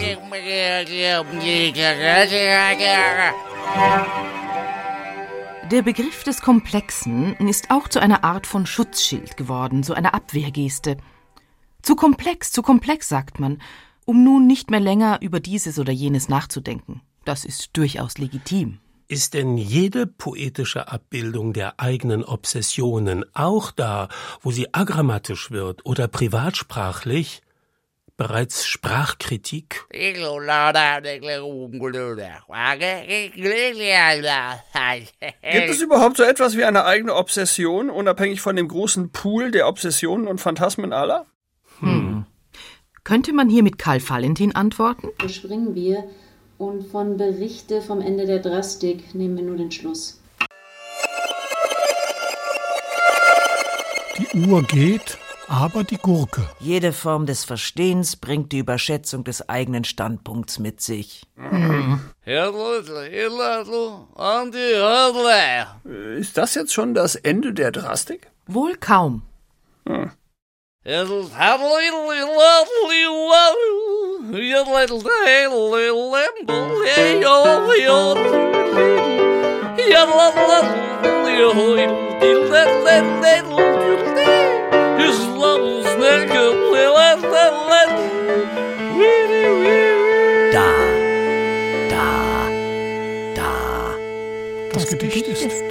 [5.71, 10.97] Der Begriff des Komplexen ist auch zu einer Art von Schutzschild geworden, zu einer Abwehrgeste.
[11.81, 13.61] Zu komplex, zu komplex, sagt man,
[14.03, 16.99] um nun nicht mehr länger über dieses oder jenes nachzudenken.
[17.23, 18.79] Das ist durchaus legitim.
[19.07, 24.09] Ist denn jede poetische Abbildung der eigenen Obsessionen auch da,
[24.41, 27.43] wo sie agrammatisch wird oder privatsprachlich,
[28.21, 29.85] bereits Sprachkritik?
[35.41, 39.67] Gibt es überhaupt so etwas wie eine eigene Obsession, unabhängig von dem großen Pool der
[39.67, 41.25] Obsessionen und Phantasmen aller?
[41.79, 42.27] Hm.
[43.03, 45.07] Könnte man hier mit Karl Valentin antworten?
[45.19, 46.03] Überspringen wir
[46.59, 50.21] und von Berichte vom Ende der Drastik nehmen wir nur den Schluss.
[54.19, 55.17] Die Uhr geht,
[55.51, 56.47] aber die Gurke.
[56.59, 61.23] Jede Form des Verstehens bringt die Überschätzung des eigenen Standpunkts mit sich.
[66.17, 68.31] Ist das jetzt schon das Ende der Drastik?
[68.47, 69.23] Wohl kaum.
[69.85, 70.11] Hm.
[90.51, 90.71] Da,
[91.89, 92.49] da,
[93.35, 93.95] da.
[94.73, 95.63] Das Gedicht ist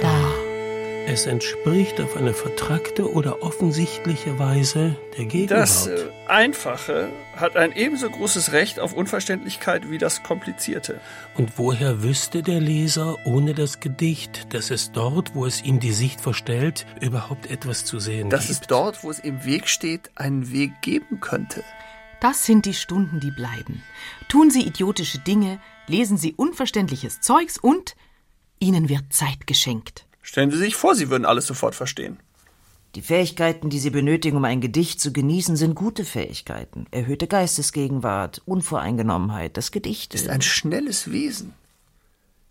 [1.11, 5.59] Es entspricht auf eine vertrackte oder offensichtliche Weise der Gegenwart.
[5.59, 11.01] Das äh, Einfache hat ein ebenso großes Recht auf Unverständlichkeit wie das Komplizierte.
[11.35, 15.91] Und woher wüsste der Leser ohne das Gedicht, dass es dort, wo es ihm die
[15.91, 18.61] Sicht verstellt, überhaupt etwas zu sehen Dass gibt?
[18.61, 21.61] es dort, wo es im Weg steht, einen Weg geben könnte.
[22.21, 23.83] Das sind die Stunden, die bleiben.
[24.29, 27.97] Tun Sie idiotische Dinge, lesen Sie unverständliches Zeugs und
[28.59, 30.05] Ihnen wird Zeit geschenkt.
[30.21, 32.19] Stellen Sie sich vor, Sie würden alles sofort verstehen.
[32.95, 36.87] Die Fähigkeiten, die Sie benötigen, um ein Gedicht zu genießen, sind gute Fähigkeiten.
[36.91, 41.53] Erhöhte Geistesgegenwart, Unvoreingenommenheit, das Gedicht ist ein schnelles Wesen.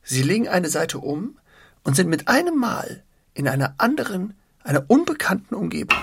[0.02, 1.38] Sie legen eine Seite um
[1.84, 3.02] und sind mit einem Mal
[3.34, 5.98] in einer anderen, einer unbekannten Umgebung.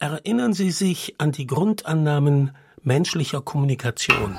[0.00, 4.36] Erinnern Sie sich an die Grundannahmen menschlicher Kommunikation.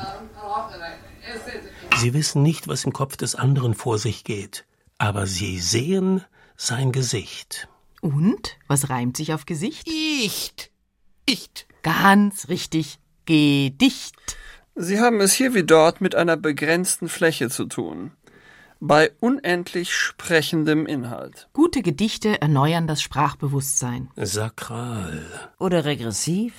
[1.97, 4.65] Sie wissen nicht, was im Kopf des anderen vor sich geht,
[4.97, 6.23] aber Sie sehen
[6.57, 7.67] sein Gesicht.
[8.01, 8.57] Und?
[8.67, 9.87] Was reimt sich auf Gesicht?
[9.87, 10.71] Icht.
[11.25, 11.67] Icht.
[11.83, 12.99] Ganz richtig.
[13.25, 14.15] Gedicht.
[14.75, 18.11] Sie haben es hier wie dort mit einer begrenzten Fläche zu tun.
[18.79, 21.47] Bei unendlich sprechendem Inhalt.
[21.53, 24.09] Gute Gedichte erneuern das Sprachbewusstsein.
[24.17, 25.25] Sakral.
[25.59, 26.53] Oder regressiv?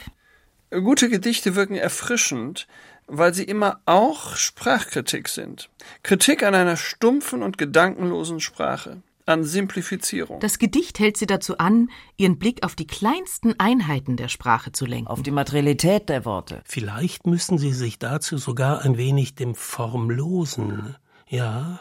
[0.70, 2.66] Gute Gedichte wirken erfrischend,
[3.07, 5.71] weil sie immer auch Sprachkritik sind.
[6.03, 10.40] Kritik an einer stumpfen und gedankenlosen Sprache, an Simplifizierung.
[10.40, 14.87] Das Gedicht hält sie dazu an, ihren Blick auf die kleinsten Einheiten der Sprache zu
[14.87, 15.09] lenken.
[15.09, 16.62] Auf die Materialität der Worte.
[16.64, 20.97] Vielleicht müssen Sie sich dazu sogar ein wenig dem Formlosen,
[21.29, 21.81] ja,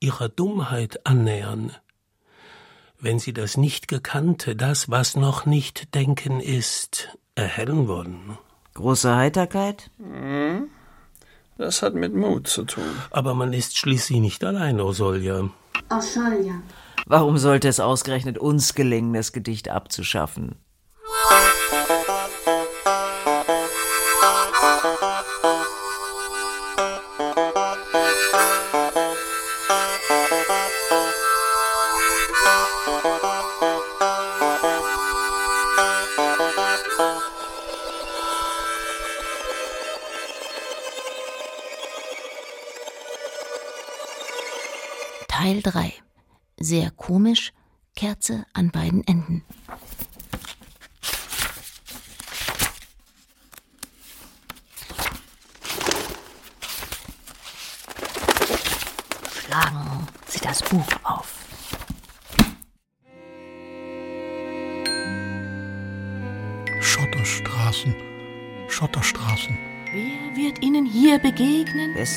[0.00, 1.72] Ihrer Dummheit annähern.
[3.00, 8.38] Wenn Sie das nicht Gekannte, das, was noch nicht Denken ist, erhellen würden.
[8.78, 9.90] Große Heiterkeit?
[9.98, 10.68] Hm,
[11.56, 12.84] Das hat mit Mut zu tun.
[13.10, 15.50] Aber man ist schließlich nicht allein, Osolja.
[15.88, 16.54] Australia.
[17.06, 20.54] Warum sollte es ausgerechnet uns gelingen, das Gedicht abzuschaffen?
[45.62, 45.97] Teil 3.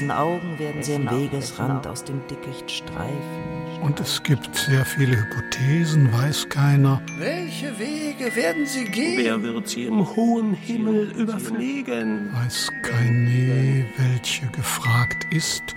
[0.01, 3.81] Wessen Augen werden Sie am Wegesrand aus dem Dickicht streifen?
[3.83, 7.03] Und es gibt sehr viele Hypothesen, weiß keiner.
[7.19, 9.23] Welche Wege werden sie gehen?
[9.23, 12.33] Wer wird sie im hohen Himmel überfliegen?
[12.33, 15.75] Weiß keine, welche gefragt ist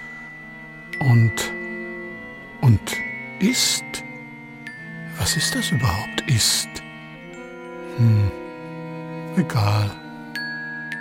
[1.00, 1.52] und
[2.62, 2.80] und
[3.40, 3.84] ist.
[5.18, 6.22] Was ist das überhaupt?
[6.28, 6.68] Ist.
[7.98, 8.30] Hm.
[9.36, 9.90] Egal.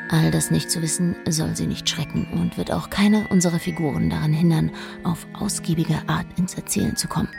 [0.10, 4.10] All das nicht zu wissen, soll sie nicht schrecken und wird auch keine unserer Figuren
[4.10, 4.72] daran hindern,
[5.04, 7.30] auf ausgiebige Art ins Erzählen zu kommen.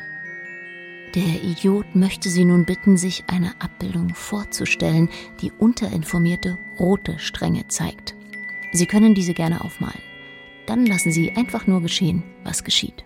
[1.14, 5.09] Der Idiot möchte sie nun bitten, sich eine Abbildung vorzustellen,
[5.40, 8.14] die unterinformierte rote Stränge zeigt.
[8.72, 10.03] Sie können diese gerne aufmalen.
[10.66, 13.05] Dann lassen Sie einfach nur geschehen, was geschieht.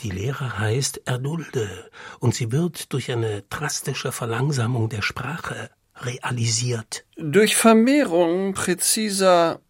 [0.00, 5.70] Die Lehre heißt Erdulde und sie wird durch eine drastische Verlangsamung der Sprache
[6.00, 7.04] realisiert.
[7.16, 9.60] Durch Vermehrung präziser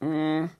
[0.00, 0.50] mh,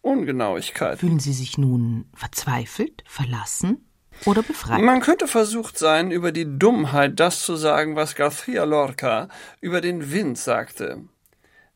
[0.00, 0.98] Ungenauigkeit.
[0.98, 3.88] Fühlen Sie sich nun verzweifelt, verlassen
[4.24, 4.80] oder befreit?
[4.80, 9.28] Man könnte versucht sein, über die Dummheit das zu sagen, was García Lorca
[9.60, 11.04] über den Wind sagte.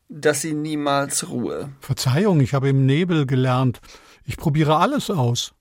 [0.09, 1.71] Dass sie niemals ruhe.
[1.79, 3.81] Verzeihung, ich habe im Nebel gelernt.
[4.25, 5.53] Ich probiere alles aus.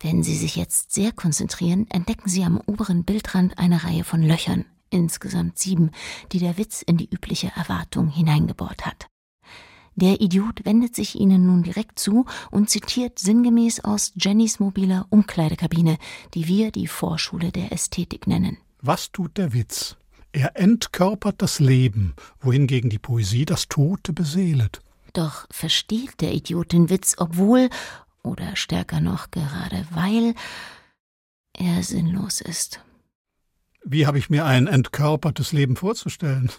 [0.00, 4.66] Wenn Sie sich jetzt sehr konzentrieren, entdecken Sie am oberen Bildrand eine Reihe von Löchern
[4.90, 5.90] insgesamt sieben,
[6.32, 9.08] die der Witz in die übliche Erwartung hineingebohrt hat.
[9.98, 15.96] Der Idiot wendet sich ihnen nun direkt zu und zitiert sinngemäß aus Jennys mobiler Umkleidekabine,
[16.34, 18.58] die wir die Vorschule der Ästhetik nennen.
[18.82, 19.96] Was tut der Witz?
[20.32, 24.80] Er entkörpert das Leben, wohingegen die Poesie das Tote beseelet.
[25.14, 27.70] Doch versteht der Idiot den Witz, obwohl,
[28.22, 30.34] oder stärker noch gerade weil,
[31.54, 32.80] er sinnlos ist.
[33.88, 36.50] Wie habe ich mir ein entkörpertes Leben vorzustellen?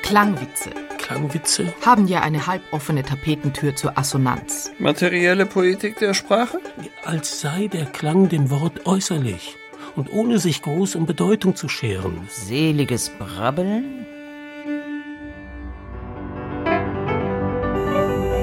[0.00, 0.87] Klangwitze.
[1.08, 1.72] Klangwitze?
[1.84, 4.70] Haben ja eine halboffene Tapetentür zur Assonanz.
[4.78, 6.60] Materielle Poetik der Sprache?
[7.02, 9.56] Als sei der Klang dem Wort äußerlich
[9.96, 12.28] und ohne sich groß um Bedeutung zu scheren.
[12.28, 14.04] Seliges Brabbeln?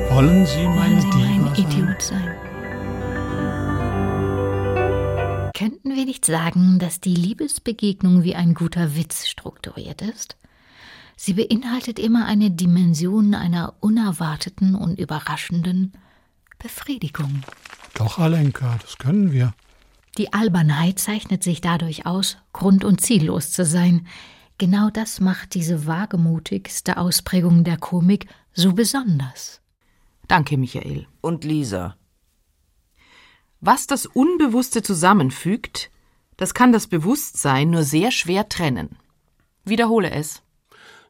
[0.09, 1.65] Wollen Sie mein Wollen Sie Diva mein sein?
[1.65, 2.35] Idiot sein?
[5.55, 10.35] Könnten wir nicht sagen, dass die Liebesbegegnung wie ein guter Witz strukturiert ist?
[11.15, 15.93] Sie beinhaltet immer eine Dimension einer unerwarteten und überraschenden
[16.59, 17.43] Befriedigung.
[17.93, 19.53] Doch, Alenka, das können wir.
[20.17, 24.07] Die Albernheit zeichnet sich dadurch aus, grund- und ziellos zu sein.
[24.57, 29.61] Genau das macht diese wagemutigste Ausprägung der Komik so besonders.
[30.27, 31.07] Danke, Michael.
[31.21, 31.95] Und Lisa.
[33.59, 35.89] Was das Unbewusste zusammenfügt,
[36.37, 38.97] das kann das Bewusstsein nur sehr schwer trennen.
[39.65, 40.41] Wiederhole es.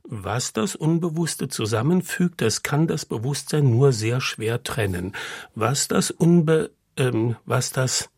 [0.08, 5.16] Was das Unbewusste zusammenfügt, das kann das Bewusstsein nur sehr schwer trennen.
[5.56, 6.72] Was das Unbe...
[6.98, 8.10] Ähm, was das...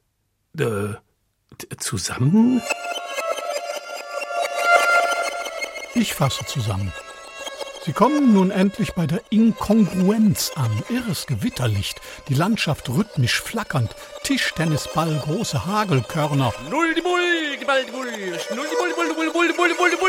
[0.57, 0.95] Äh,
[1.77, 2.61] zusammen...
[5.95, 6.93] Ich fasse zusammen.
[7.87, 10.69] Sie kommen nun endlich bei der Inkongruenz an.
[10.89, 16.51] Irres Gewitterlicht, die Landschaft rhythmisch flackernd, Tischtennisball, große Hagelkörner.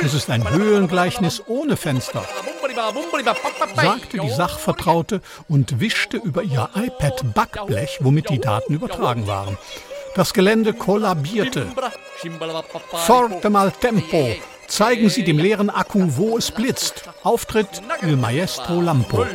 [0.02, 2.24] Es ist ein Höhlengleichnis ohne Fenster,
[3.76, 9.56] sagte die Sachvertraute und wischte über ihr iPad Backblech, womit die Daten übertragen waren.
[10.16, 11.68] Das Gelände kollabierte.
[13.06, 14.34] Forte mal tempo.
[14.68, 17.08] Zeigen Sie dem leeren Akku, wo es blitzt.
[17.24, 19.26] Auftritt Il Maestro Lampo.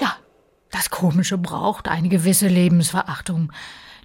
[0.00, 0.16] Ja,
[0.70, 3.52] das Komische braucht eine gewisse Lebensverachtung.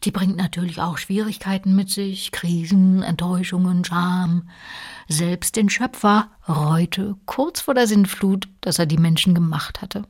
[0.04, 4.50] Die bringt natürlich auch Schwierigkeiten mit sich, Krisen, Enttäuschungen, Scham.
[5.08, 10.04] Selbst den Schöpfer reute kurz vor der Sintflut, dass er die Menschen gemacht hatte.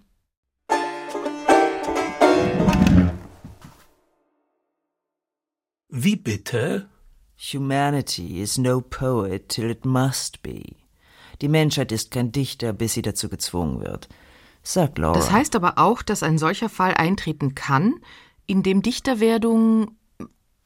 [5.99, 6.87] Wie bitte?
[7.51, 10.75] Humanity is no poet till it must be.
[11.41, 14.07] Die Menschheit ist kein Dichter, bis sie dazu gezwungen wird.
[14.61, 15.17] Sagt Laura.
[15.17, 17.95] Das heißt aber auch, dass ein solcher Fall eintreten kann,
[18.45, 19.97] in dem Dichterwerdung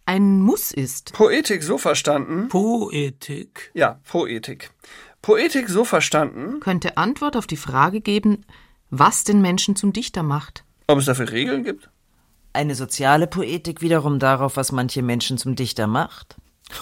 [0.06, 1.14] ein Muss ist.
[1.14, 2.50] Poetik so verstanden.
[2.50, 3.72] Poetik.
[3.74, 4.72] Ja, Poetik.
[5.22, 6.60] Poetik so verstanden.
[6.60, 8.46] Könnte Antwort auf die Frage geben,
[8.90, 10.66] was den Menschen zum Dichter macht.
[10.88, 11.90] Ob es dafür Regeln gibt?
[12.54, 16.36] Eine soziale Poetik wiederum darauf, was manche Menschen zum Dichter macht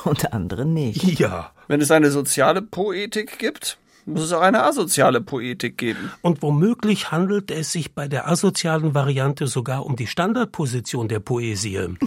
[0.04, 1.20] und andere nicht.
[1.20, 1.52] Ja.
[1.68, 6.12] Wenn es eine soziale Poetik gibt, muss es auch eine asoziale Poetik geben.
[6.22, 11.80] Und womöglich handelt es sich bei der asozialen Variante sogar um die Standardposition der Poesie.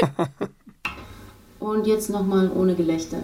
[1.60, 3.18] Und jetzt nochmal ohne Gelächter.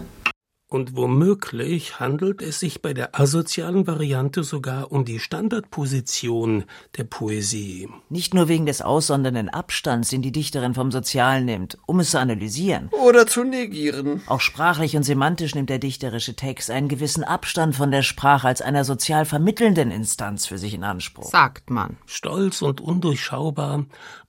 [0.68, 6.64] Und womöglich handelt es sich bei der asozialen Variante sogar um die Standardposition
[6.96, 7.88] der Poesie.
[8.08, 12.18] Nicht nur wegen des aussondernden Abstands, den die Dichterin vom Sozialen nimmt, um es zu
[12.18, 12.88] analysieren.
[12.90, 14.22] Oder zu negieren.
[14.26, 18.62] Auch sprachlich und semantisch nimmt der dichterische Text einen gewissen Abstand von der Sprache als
[18.62, 21.30] einer sozial vermittelnden Instanz für sich in Anspruch.
[21.30, 21.98] Sagt man.
[22.06, 23.84] Stolz und undurchschaubar,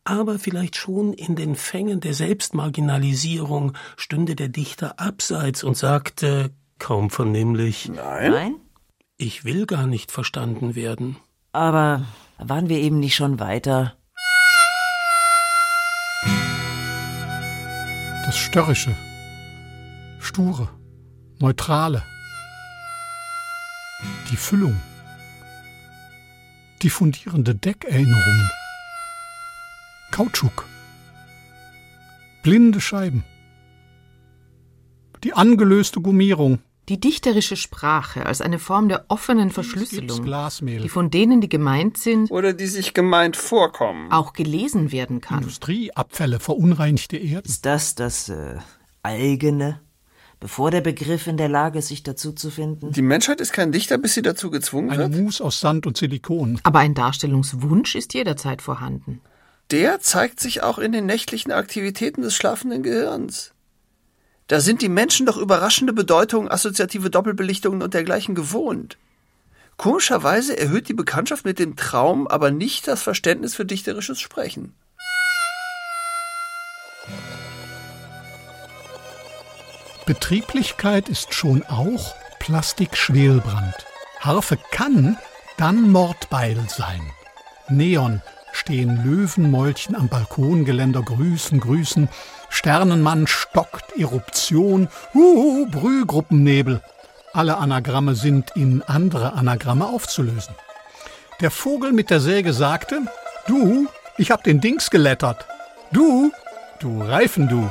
[0.05, 7.09] aber vielleicht schon in den Fängen der Selbstmarginalisierung stünde der Dichter abseits und sagte, kaum
[7.09, 8.31] vernehmlich, Nein.
[8.31, 8.55] Nein?
[9.17, 11.17] ich will gar nicht verstanden werden.
[11.51, 12.05] Aber
[12.37, 13.95] waren wir eben nicht schon weiter?
[18.25, 18.95] Das Störrische,
[20.19, 20.69] Sture,
[21.39, 22.03] Neutrale,
[24.31, 24.79] die Füllung,
[26.81, 28.49] die fundierende Deckerinnerungen,
[30.15, 30.65] Kautschuk,
[32.41, 33.25] blinde Scheiben,
[35.25, 40.23] die angelöste Gummierung, Die dichterische Sprache als eine Form der offenen Verschlüsselung,
[40.61, 44.09] die von denen, die gemeint sind, Oder die sich gemeint vorkommen.
[44.09, 45.39] auch gelesen werden kann.
[45.39, 47.49] Industrieabfälle, verunreinigte Erden.
[47.49, 48.55] Ist das das äh,
[49.03, 49.81] eigene,
[50.39, 52.93] bevor der Begriff in der Lage ist, sich dazu zu finden?
[52.93, 55.21] Die Menschheit ist kein Dichter, bis sie dazu gezwungen Eine wird.
[55.23, 56.61] Mousse aus Sand und Silikon.
[56.63, 59.19] Aber ein Darstellungswunsch ist jederzeit vorhanden.
[59.71, 63.51] Der zeigt sich auch in den nächtlichen Aktivitäten des schlafenden Gehirns.
[64.47, 68.97] Da sind die Menschen doch überraschende Bedeutungen, assoziative Doppelbelichtungen und dergleichen gewohnt.
[69.77, 74.75] Komischerweise erhöht die Bekanntschaft mit dem Traum aber nicht das Verständnis für dichterisches Sprechen.
[80.05, 83.73] Betrieblichkeit ist schon auch Plastikschwelbrand.
[84.19, 85.17] Harfe kann
[85.57, 87.01] dann Mordbeil sein.
[87.67, 88.21] Neon
[88.55, 92.09] stehen Löwenmäulchen am Balkongeländer grüßen, grüßen.
[92.49, 96.81] Sternenmann stockt Eruption, huhu, Brühgruppennebel.
[97.33, 100.55] Alle Anagramme sind in andere Anagramme aufzulösen.
[101.41, 103.01] Der Vogel mit der Säge sagte,
[103.45, 103.87] du,
[104.17, 105.45] ich hab den Dings gelettert.
[105.91, 106.31] Du,
[106.79, 107.69] du Reifen, du.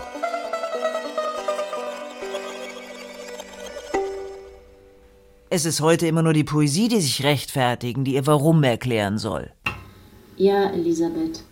[5.49, 9.53] Es ist heute immer nur die Poesie, die sich rechtfertigen, die ihr Warum erklären soll.
[10.37, 11.45] Ja, Elisabeth.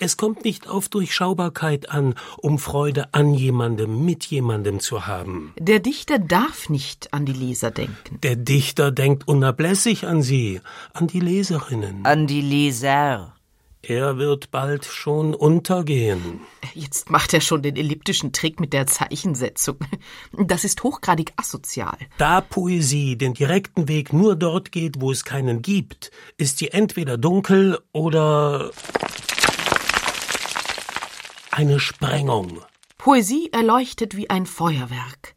[0.00, 5.52] Es kommt nicht auf Durchschaubarkeit an, um Freude an jemandem, mit jemandem zu haben.
[5.58, 8.20] Der Dichter darf nicht an die Leser denken.
[8.22, 10.60] Der Dichter denkt unablässig an sie,
[10.92, 12.04] an die Leserinnen.
[12.04, 13.34] An die Leser.
[13.82, 16.40] Er wird bald schon untergehen.
[16.74, 19.78] Jetzt macht er schon den elliptischen Trick mit der Zeichensetzung.
[20.36, 21.96] Das ist hochgradig asozial.
[22.18, 27.16] Da Poesie den direkten Weg nur dort geht, wo es keinen gibt, ist sie entweder
[27.18, 28.70] dunkel oder
[31.52, 32.60] eine Sprengung.
[32.98, 35.34] Poesie erleuchtet wie ein Feuerwerk,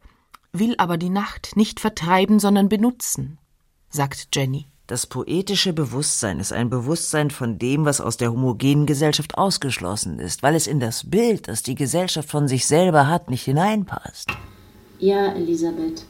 [0.52, 3.38] will aber die Nacht nicht vertreiben, sondern benutzen,
[3.88, 4.66] sagt Jenny.
[4.88, 10.42] Das poetische Bewusstsein ist ein Bewusstsein von dem, was aus der homogenen Gesellschaft ausgeschlossen ist,
[10.42, 14.30] weil es in das Bild, das die Gesellschaft von sich selber hat, nicht hineinpasst.
[14.98, 16.04] Ja, Elisabeth.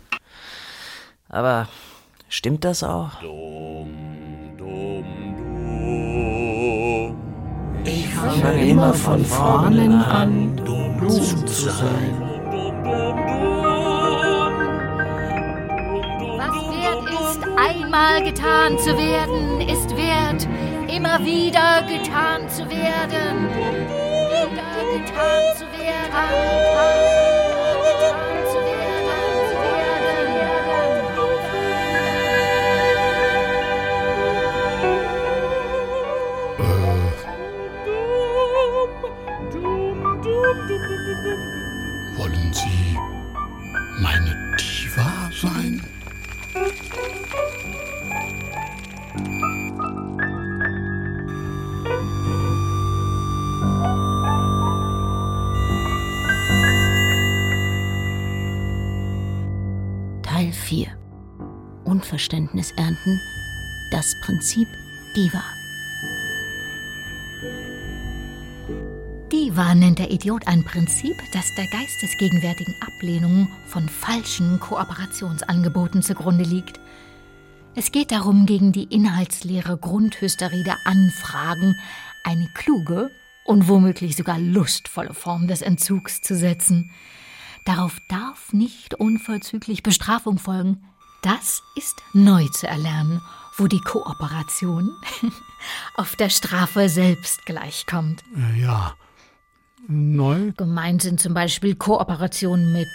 [1.29, 1.69] Aber
[2.29, 3.11] stimmt das auch?
[7.85, 12.22] Ich fange immer von vorne an, dumm zu sein.
[17.93, 20.49] Einmal getan zu werden, ist wert,
[20.91, 23.49] immer wieder getan zu werden.
[23.53, 27.42] Wieder getan zu werden.
[62.13, 63.23] Unverständnis ernten,
[63.91, 64.69] das Prinzip
[65.17, 65.43] Diva.
[69.33, 76.81] Diva nennt der Idiot ein Prinzip, das der geistesgegenwärtigen Ablehnung von falschen Kooperationsangeboten zugrunde liegt.
[77.75, 81.77] Es geht darum, gegen die inhaltsleere Grundhysterie der Anfragen
[82.25, 83.11] eine kluge
[83.47, 86.91] und womöglich sogar lustvolle Form des Entzugs zu setzen.
[87.65, 90.83] Darauf darf nicht unverzüglich Bestrafung folgen.
[91.23, 93.23] Das ist neu zu erlernen,
[93.57, 94.91] wo die Kooperation
[95.95, 98.25] auf der Strafe selbst gleichkommt.
[98.37, 98.97] Äh, ja,
[99.87, 100.51] neu.
[100.57, 102.89] Gemeint sind zum Beispiel Kooperationen mit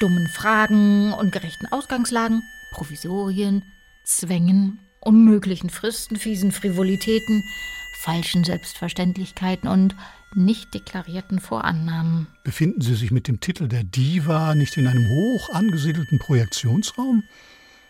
[0.00, 3.64] dummen Fragen und gerechten Ausgangslagen, Provisorien,
[4.04, 7.42] Zwängen, unmöglichen Fristen, fiesen Frivolitäten,
[8.00, 9.96] falschen Selbstverständlichkeiten und
[10.34, 12.28] nicht deklarierten Vorannahmen.
[12.44, 17.24] Befinden Sie sich mit dem Titel der Diva nicht in einem hoch angesiedelten Projektionsraum?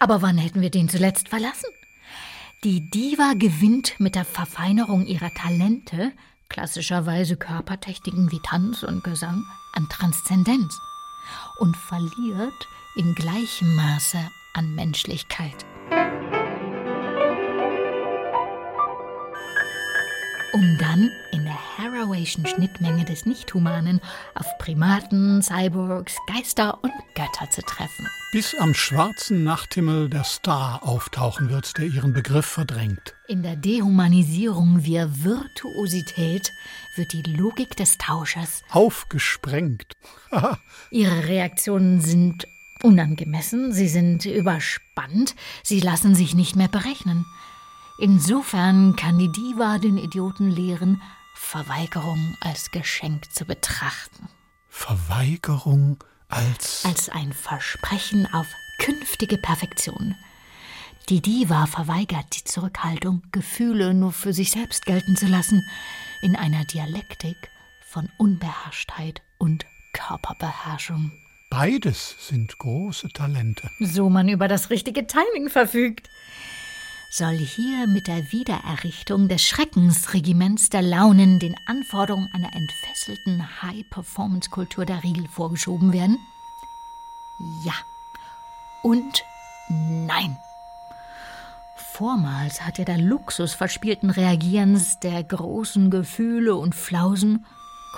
[0.03, 1.71] Aber wann hätten wir den zuletzt verlassen?
[2.65, 6.11] Die Diva gewinnt mit der Verfeinerung ihrer Talente,
[6.49, 9.45] klassischerweise Körpertechniken wie Tanz und Gesang,
[9.75, 10.77] an Transzendenz
[11.61, 14.19] und verliert in gleichem Maße
[14.55, 15.65] an Menschlichkeit.
[20.53, 24.01] Um dann in der Harawayschen Schnittmenge des Nichthumanen
[24.35, 28.07] auf Primaten, Cyborgs, Geister und Götter zu treffen.
[28.33, 33.15] Bis am schwarzen Nachthimmel der Star auftauchen wird, der ihren Begriff verdrängt.
[33.29, 36.53] In der Dehumanisierung via Virtuosität
[36.97, 39.97] wird die Logik des Tauschers aufgesprengt.
[40.91, 42.47] Ihre Reaktionen sind
[42.83, 47.25] unangemessen, sie sind überspannt, sie lassen sich nicht mehr berechnen.
[48.03, 51.01] Insofern kann die Diva den Idioten lehren,
[51.37, 54.29] Verweigerung als Geschenk zu betrachten.
[54.69, 56.85] Verweigerung als.
[56.85, 58.49] Als ein Versprechen auf
[58.81, 60.17] künftige Perfektion.
[61.11, 65.65] Die Diva verweigert die Zurückhaltung, Gefühle nur für sich selbst gelten zu lassen,
[66.23, 67.37] in einer Dialektik
[67.87, 71.13] von Unbeherrschtheit und Körperbeherrschung.
[71.51, 73.71] Beides sind große Talente.
[73.79, 76.09] So man über das richtige Timing verfügt
[77.13, 85.03] soll hier mit der Wiedererrichtung des Schreckensregiments der Launen den Anforderungen einer entfesselten High-Performance-Kultur der
[85.03, 86.19] Riegel vorgeschoben werden?
[87.67, 87.75] Ja.
[88.83, 89.23] Und
[89.69, 90.39] nein.
[91.93, 97.45] Vormals hat ja der Luxus verspielten Reagierens der großen Gefühle und Flausen,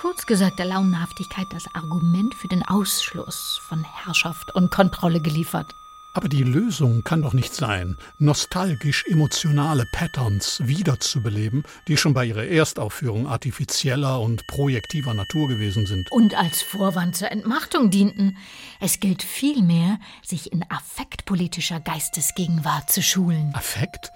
[0.01, 5.73] kurz gesagt der Launenhaftigkeit, das Argument für den Ausschluss von Herrschaft und Kontrolle geliefert.
[6.15, 13.27] Aber die Lösung kann doch nicht sein, nostalgisch-emotionale Patterns wiederzubeleben, die schon bei ihrer Erstaufführung
[13.27, 16.09] artifizieller und projektiver Natur gewesen sind.
[16.13, 18.37] Und als Vorwand zur Entmachtung dienten.
[18.79, 23.53] Es gilt vielmehr, sich in affektpolitischer Geistesgegenwart zu schulen.
[23.53, 24.13] Affekt?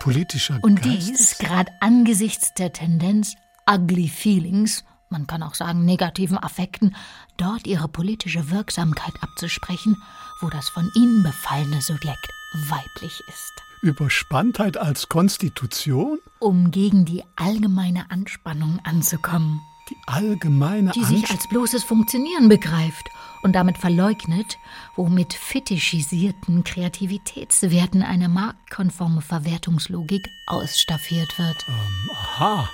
[0.00, 3.36] Politischer Und dies gerade angesichts der Tendenz,
[3.66, 6.94] ugly feelings man kann auch sagen negativen Affekten,
[7.36, 9.96] dort ihre politische Wirksamkeit abzusprechen,
[10.40, 12.28] wo das von ihnen befallene Subjekt
[12.68, 13.52] weiblich ist.
[13.82, 16.18] Überspanntheit als Konstitution?
[16.40, 19.60] Um gegen die allgemeine Anspannung anzukommen.
[19.88, 23.08] Die allgemeine Die sich als bloßes Funktionieren begreift
[23.42, 24.58] und damit verleugnet,
[24.96, 31.64] womit fetischisierten Kreativitätswerten eine marktkonforme Verwertungslogik ausstaffiert wird.
[31.68, 32.68] Ähm, aha.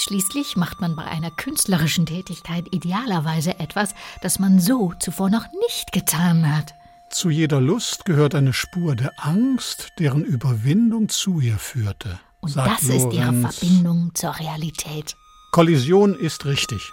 [0.00, 5.90] Schließlich macht man bei einer künstlerischen Tätigkeit idealerweise etwas, das man so zuvor noch nicht
[5.90, 6.72] getan hat.
[7.10, 12.20] Zu jeder Lust gehört eine Spur der Angst, deren Überwindung zu ihr führte.
[12.40, 13.04] Und das Lorenz.
[13.06, 15.16] ist ihre Verbindung zur Realität.
[15.50, 16.92] Kollision ist richtig.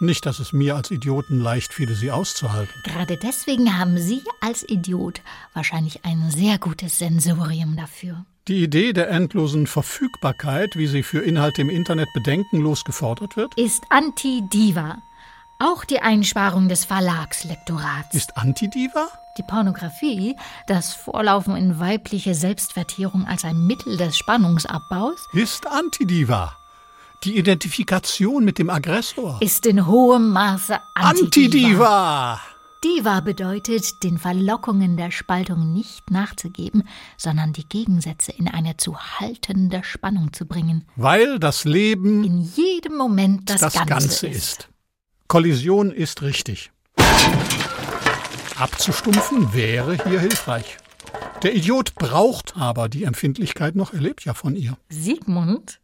[0.00, 2.74] Nicht, dass es mir als Idioten leicht fiele, sie auszuhalten.
[2.82, 5.20] Gerade deswegen haben Sie als Idiot
[5.54, 8.24] wahrscheinlich ein sehr gutes Sensorium dafür.
[8.50, 13.84] Die Idee der endlosen Verfügbarkeit, wie sie für Inhalte im Internet bedenkenlos gefordert wird, ist
[13.90, 14.98] Anti-Diva.
[15.60, 18.12] Auch die Einsparung des Verlagslektorats.
[18.12, 19.06] Ist Anti-Diva?
[19.38, 20.34] Die Pornografie,
[20.66, 26.56] das Vorlaufen in weibliche Selbstvertierung als ein Mittel des Spannungsabbaus, ist Anti-Diva.
[27.22, 32.34] Die Identifikation mit dem Aggressor ist in hohem Maße Anti-Diva.
[32.34, 32.40] Anti-Diva.
[32.82, 36.84] Diva bedeutet, den Verlockungen der Spaltung nicht nachzugeben,
[37.18, 40.86] sondern die Gegensätze in eine zu haltende Spannung zu bringen.
[40.96, 44.36] Weil das Leben in jedem Moment das, das Ganze, Ganze ist.
[44.36, 44.68] ist.
[45.28, 46.70] Kollision ist richtig.
[48.58, 50.78] Abzustumpfen wäre hier hilfreich.
[51.42, 54.76] Der Idiot braucht aber die Empfindlichkeit noch, er lebt ja von ihr.
[54.88, 55.79] Sigmund?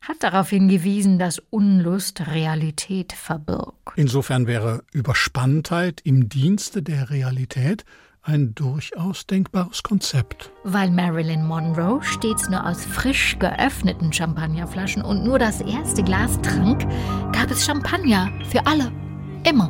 [0.00, 3.92] Hat darauf hingewiesen, dass Unlust Realität verbirgt.
[3.96, 7.84] Insofern wäre Überspanntheit im Dienste der Realität
[8.24, 10.50] ein durchaus denkbares Konzept.
[10.64, 16.86] Weil Marilyn Monroe stets nur aus frisch geöffneten Champagnerflaschen und nur das erste Glas trank,
[17.32, 18.90] gab es Champagner für alle.
[19.44, 19.68] Immer.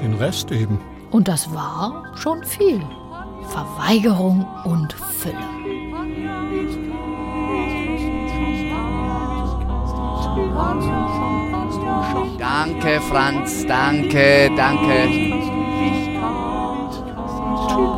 [0.00, 0.78] Den Rest eben.
[1.10, 2.80] Und das war schon viel.
[3.48, 5.65] Verweigerung und Fülle.
[12.38, 15.08] Danke, Franz, danke, danke.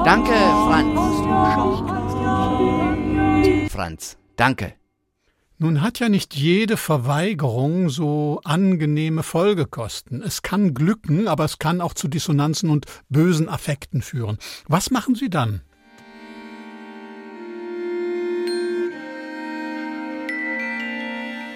[0.05, 0.35] Danke,
[0.67, 1.01] Franz.
[3.73, 4.75] Franz, danke.
[5.59, 10.23] Nun hat ja nicht jede Verweigerung so angenehme Folgekosten.
[10.23, 14.39] Es kann glücken, aber es kann auch zu Dissonanzen und bösen Affekten führen.
[14.69, 15.63] Was machen Sie dann?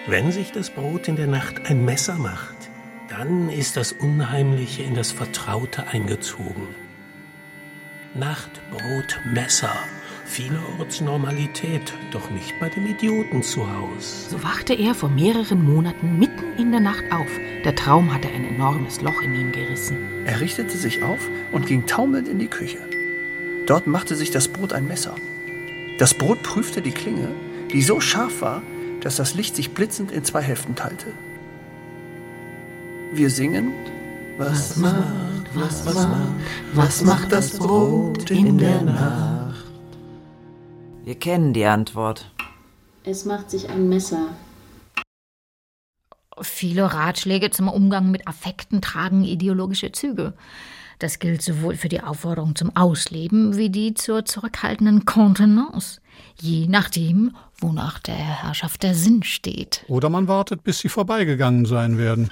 [0.09, 2.57] Wenn sich das Brot in der Nacht ein Messer macht,
[3.09, 6.67] dann ist das Unheimliche in das Vertraute eingezogen.
[8.15, 9.73] Nachtbrot, Messer,
[10.25, 14.29] vielerorts Normalität, doch nicht bei dem Idioten zu Haus.
[14.29, 17.31] So wachte er vor mehreren Monaten mitten in der Nacht auf.
[17.65, 20.27] Der Traum hatte ein enormes Loch in ihm gerissen.
[20.27, 22.79] Er richtete sich auf und ging taumelnd in die Küche.
[23.67, 25.15] Dort machte sich das Brot ein Messer.
[25.99, 27.29] Das Brot prüfte die Klinge,
[27.71, 28.63] die so scharf war,
[29.03, 31.13] dass das Licht sich blitzend in zwei Hälften teilte.
[33.13, 33.73] Wir singen.
[34.39, 34.97] Was macht,
[35.55, 36.33] was, was macht,
[36.73, 39.67] was macht das Brot in der Nacht?
[41.05, 42.31] Wir kennen die Antwort.
[43.05, 44.29] Es macht sich ein Messer.
[46.41, 50.33] Viele Ratschläge zum Umgang mit Affekten tragen ideologische Züge.
[51.03, 56.01] Das gilt sowohl für die Aufforderung zum Ausleben wie die zur zurückhaltenden Kontenance,
[56.41, 59.85] je nachdem, wonach der Herrschaft der Sinn steht.
[59.89, 62.31] Oder man wartet, bis sie vorbeigegangen sein werden.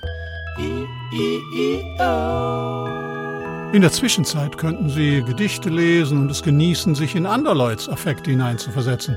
[3.73, 9.16] In der Zwischenzeit könnten Sie Gedichte lesen und es genießen, sich in anderleuts Affekte hineinzuversetzen,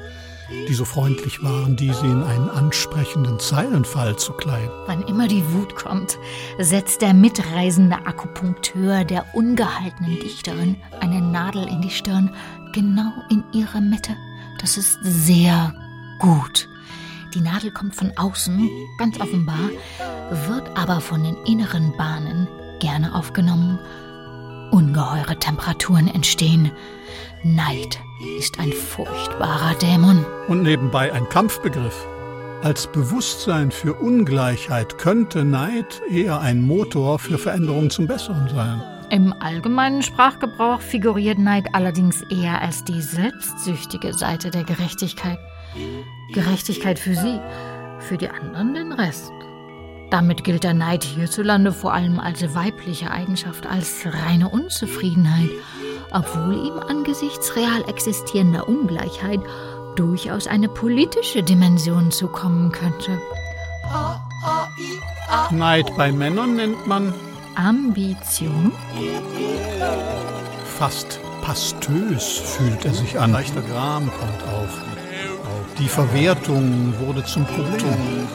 [0.50, 4.72] die so freundlich waren, diese in einen ansprechenden Zeilenfall zu kleiden.
[4.86, 6.18] Wann immer die Wut kommt,
[6.60, 12.34] setzt der mitreisende Akupunkteur der ungehaltenen Dichterin eine Nadel in die Stirn,
[12.74, 14.16] genau in ihre Mitte.
[14.60, 15.74] Das ist sehr
[16.20, 16.70] gut.
[17.34, 19.70] Die Nadel kommt von außen, ganz offenbar,
[20.48, 22.48] wird aber von den inneren Bahnen
[22.80, 23.80] gerne aufgenommen.
[24.74, 26.72] Ungeheure Temperaturen entstehen.
[27.44, 28.00] Neid
[28.40, 30.26] ist ein furchtbarer Dämon.
[30.48, 32.08] Und nebenbei ein Kampfbegriff.
[32.64, 38.82] Als Bewusstsein für Ungleichheit könnte Neid eher ein Motor für Veränderungen zum Besseren sein.
[39.12, 45.38] Im allgemeinen Sprachgebrauch figuriert Neid allerdings eher als die selbstsüchtige Seite der Gerechtigkeit.
[46.34, 47.40] Gerechtigkeit für sie,
[48.00, 49.34] für die anderen den Rest.
[50.14, 55.50] Damit gilt der Neid hierzulande vor allem als weibliche Eigenschaft, als reine Unzufriedenheit,
[56.12, 59.40] obwohl ihm angesichts real existierender Ungleichheit
[59.96, 63.20] durchaus eine politische Dimension zukommen könnte.
[65.50, 67.12] Neid bei Männern nennt man
[67.56, 68.72] Ambition.
[70.78, 73.32] Fast pastös fühlt er sich an.
[73.32, 74.80] Leichter Gram kommt auf.
[75.80, 78.28] Die Verwertung wurde zum Problem.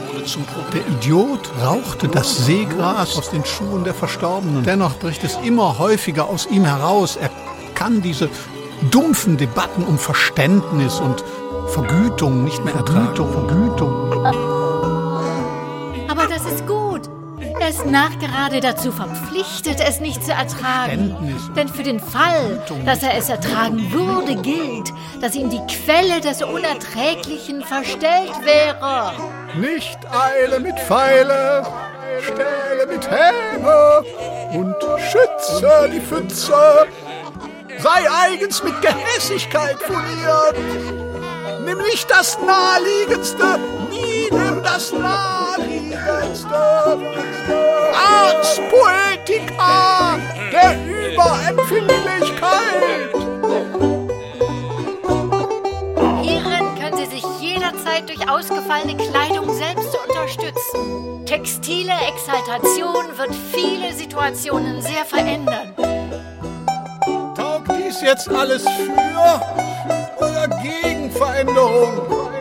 [0.73, 4.65] Der Idiot rauchte das Seegras aus den Schuhen der Verstorbenen.
[4.65, 7.17] Dennoch bricht es immer häufiger aus ihm heraus.
[7.17, 7.31] Er
[7.75, 8.29] kann diese
[8.91, 11.25] dumpfen Debatten um Verständnis und
[11.69, 13.15] Vergütung nicht mehr ertragen.
[13.15, 14.27] Vergütung.
[16.09, 16.78] Aber das ist gut.
[17.69, 21.15] Er ist nachgerade dazu verpflichtet, es nicht zu ertragen.
[21.55, 24.91] Denn für den Fall, dass er es ertragen würde, gilt,
[25.21, 29.13] dass ihm die Quelle des Unerträglichen verstellt wäre.
[29.59, 31.67] Nicht eile mit Pfeile,
[32.23, 34.03] stähle mit Häme
[34.55, 36.87] und schütze die Pfütze.
[37.81, 40.57] Sei eigens mit Gehässigkeit foliert.
[41.67, 43.59] Nimm nicht das Naheliegendste,
[44.73, 46.55] das Naheliegendste.
[47.95, 50.19] Ars Poetica
[50.53, 53.11] der Überempfindlichkeit.
[56.23, 61.25] Hierin können Sie sich jederzeit durch ausgefallene Kleidung selbst unterstützen.
[61.25, 65.75] Textile Exaltation wird viele Situationen sehr verändern.
[67.35, 69.41] Taugt dies jetzt alles für
[70.19, 72.38] oder gegen Veränderung?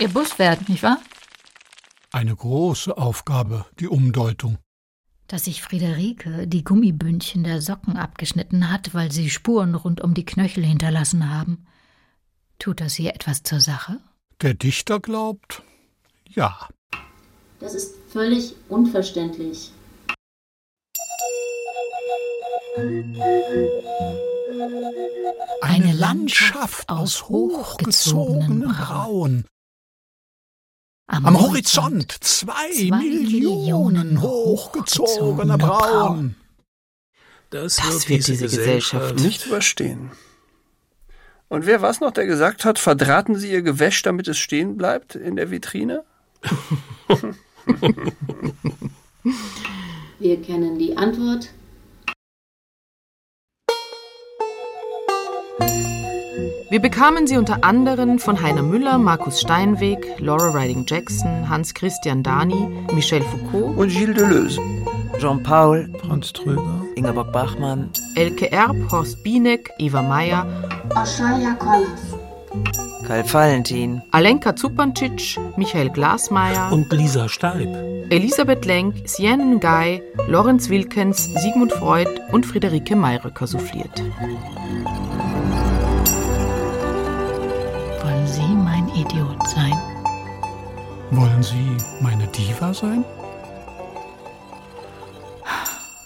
[0.00, 0.98] Ihr Buswert, nicht wahr?
[2.10, 4.56] Eine große Aufgabe, die Umdeutung.
[5.26, 10.24] Dass sich Friederike die Gummibündchen der Socken abgeschnitten hat, weil sie Spuren rund um die
[10.24, 11.66] Knöchel hinterlassen haben.
[12.58, 14.00] Tut das hier etwas zur Sache?
[14.40, 15.62] Der Dichter glaubt,
[16.26, 16.70] ja.
[17.60, 19.70] Das ist völlig unverständlich.
[25.60, 29.44] Eine Landschaft aus hochgezogenen Brauen.
[31.12, 36.36] Am, Am Horizont zwei, zwei Millionen hochgezogene Brauen.
[37.50, 40.12] Das, das wird, wird, diese Gesellschaft nicht überstehen.
[41.48, 45.16] Und wer was noch, der gesagt hat, verdrahten Sie Ihr Gewäsch, damit es stehen bleibt
[45.16, 46.04] in der Vitrine?
[50.20, 51.50] Wir kennen die Antwort.
[56.70, 62.22] Wir bekamen sie unter anderem von Heiner Müller, Markus Steinweg, Laura Riding Jackson, Hans Christian
[62.22, 64.60] Dani, Michel Foucault und Gilles Deleuze.
[65.18, 70.46] Jean-Paul, Franz Tröger, Ingeborg Bachmann, Elke Erb, Horst Bienek, Eva Meyer,
[70.90, 72.16] Oshaya Kollas,
[73.04, 77.68] Karl Valentin, Alenka Zupancic, Michael Glasmeier und Lisa Steib,
[78.10, 84.00] Elisabeth Lenk, Sienne Guy, Lorenz Wilkens, Sigmund Freud und Friederike Mayröcker souffliert.
[91.12, 93.04] Wollen Sie meine Diva sein?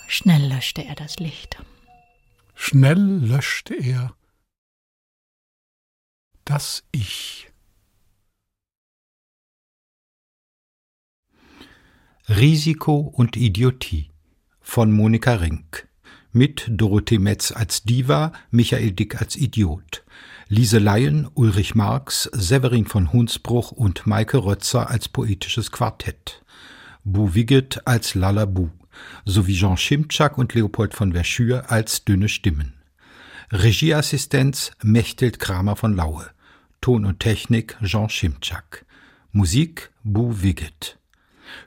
[0.09, 1.63] Schnell löschte er das Licht.
[2.55, 4.15] Schnell löschte er
[6.47, 7.51] das Ich.
[12.29, 14.11] Risiko und Idiotie
[14.63, 15.87] von Monika Rink
[16.33, 20.03] mit Dorothee Metz als Diva, Michael Dick als Idiot,
[20.49, 26.42] Lise Leyen, Ulrich Marx, Severin von Hunsbruch und Maike Rötzer als poetisches Quartett,
[27.03, 28.70] Bu Wiggett als Lalabu
[29.24, 32.74] sowie Jean Schimczak und Leopold von Verschür als dünne Stimmen.
[33.51, 36.26] Regieassistenz Mechthild Kramer von Laue.
[36.80, 38.84] Ton und Technik Jean Schimczak.
[39.32, 40.99] Musik Bu Wiggett.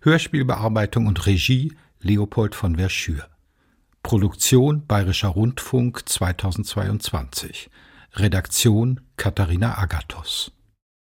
[0.01, 3.28] Hörspielbearbeitung und Regie Leopold von Verschür.
[4.03, 7.69] Produktion Bayerischer Rundfunk 2022.
[8.20, 10.49] Redaktion Katharina Agathos.